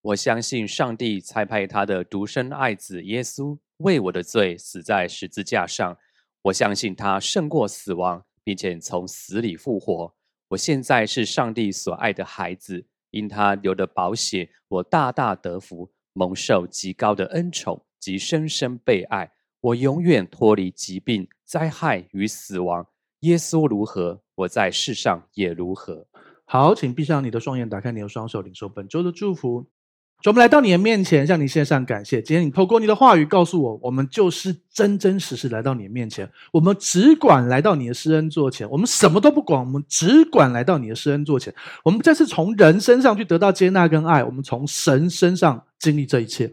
[0.00, 5.96] 我相信上帝差派他的独生爱子耶稣为我的罪死在十字架上，
[6.42, 10.14] 我相信他胜过死亡，并且从死里复活。
[10.48, 19.30] 我现在是上帝所爱的孩子，因他流的宝血，我大大得福，蒙受极高的恩宠及深深被爱。
[19.60, 22.86] 我永远脱离疾病、灾害与死亡。
[23.20, 26.06] 耶稣如何，我在世上也如何。
[26.44, 29.68] 好，请闭上你的双眼，打开你的双手，领受本周的祝福。
[30.24, 32.20] 我们来到你的面前，向你献上感谢。
[32.20, 36.28] 今天你透过你的话语告诉我，我们就是真真实实来到你的面前。
[36.50, 41.54] 我们只管来到你的施恩座前，我们什么都不管，我们只管来到你的施恩座前。
[41.84, 46.52] 我们再次从人身上去得到接纳跟爱，我们从神身上经历这一切。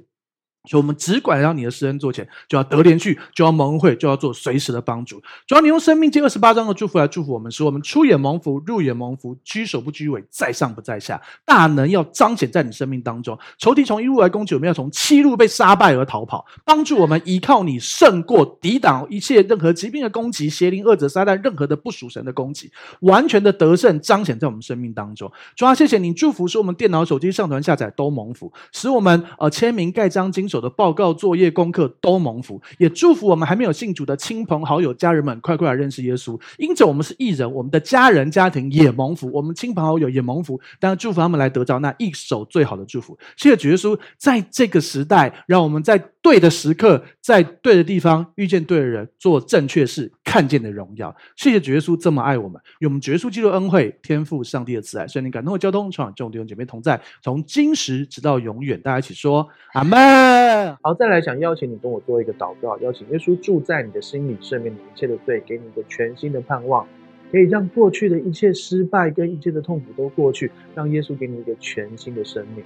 [0.66, 5.22] 所以，我们只管让你的施恩做前，就要得连续，就要蒙惠，就要做随时的帮助。
[5.48, 11.22] 主要你用生命记二十八章的祝福来祝福我们，使我们出也蒙福，入也蒙福，居首不居尾，在上不在下。
[11.46, 13.38] 大能要彰显在你生命当中。
[13.58, 16.46] 仇敌从一路来攻击，我们要从七路被杀败而逃跑。
[16.64, 25.32] 帮助我们依靠你胜过抵挡一切任何疾病的攻击，邪灵恶者撒旦任何的不属神的攻击，完全的得胜彰显在我们生命当中。
[25.56, 36.40] 主要谢谢你祝福，使我们电脑、手机上传下载都蒙福，使我们呃签名盖章经的报告、作业、功课都蒙福，也祝福我们还没有信主的亲朋好友、家人们，快快来认识耶稣。
[36.58, 40.60] 因着我们是艺人，我们的家人、家庭也蒙福，我们亲朋好友也蒙福。
[40.80, 43.18] 当然，祝福他们来得着那一手最好的祝福。
[43.38, 51.16] 谢谢主耶稣，在这个时代，让我们在对的时刻，在对的地方遇见对的人，做正确事，看见的荣耀。
[51.36, 58.82] 谢谢主耶稣这么爱我们，用我们主耶稣基督恩惠、天赋上帝的慈爱、圣灵感动的交通，传众弟兄姐妹同在，从今时直到永远。
[58.82, 60.76] 大家一起说阿门。
[60.82, 66.88] 好，再来想邀请你跟我做一个祷告，邀请耶稣住在你的心里，赦免你一切的罪，给你一个全新的盼望，
[67.32, 72.66] 可以让过去的一切失败跟一切的痛苦都过去，让耶稣给你一个全新的生命。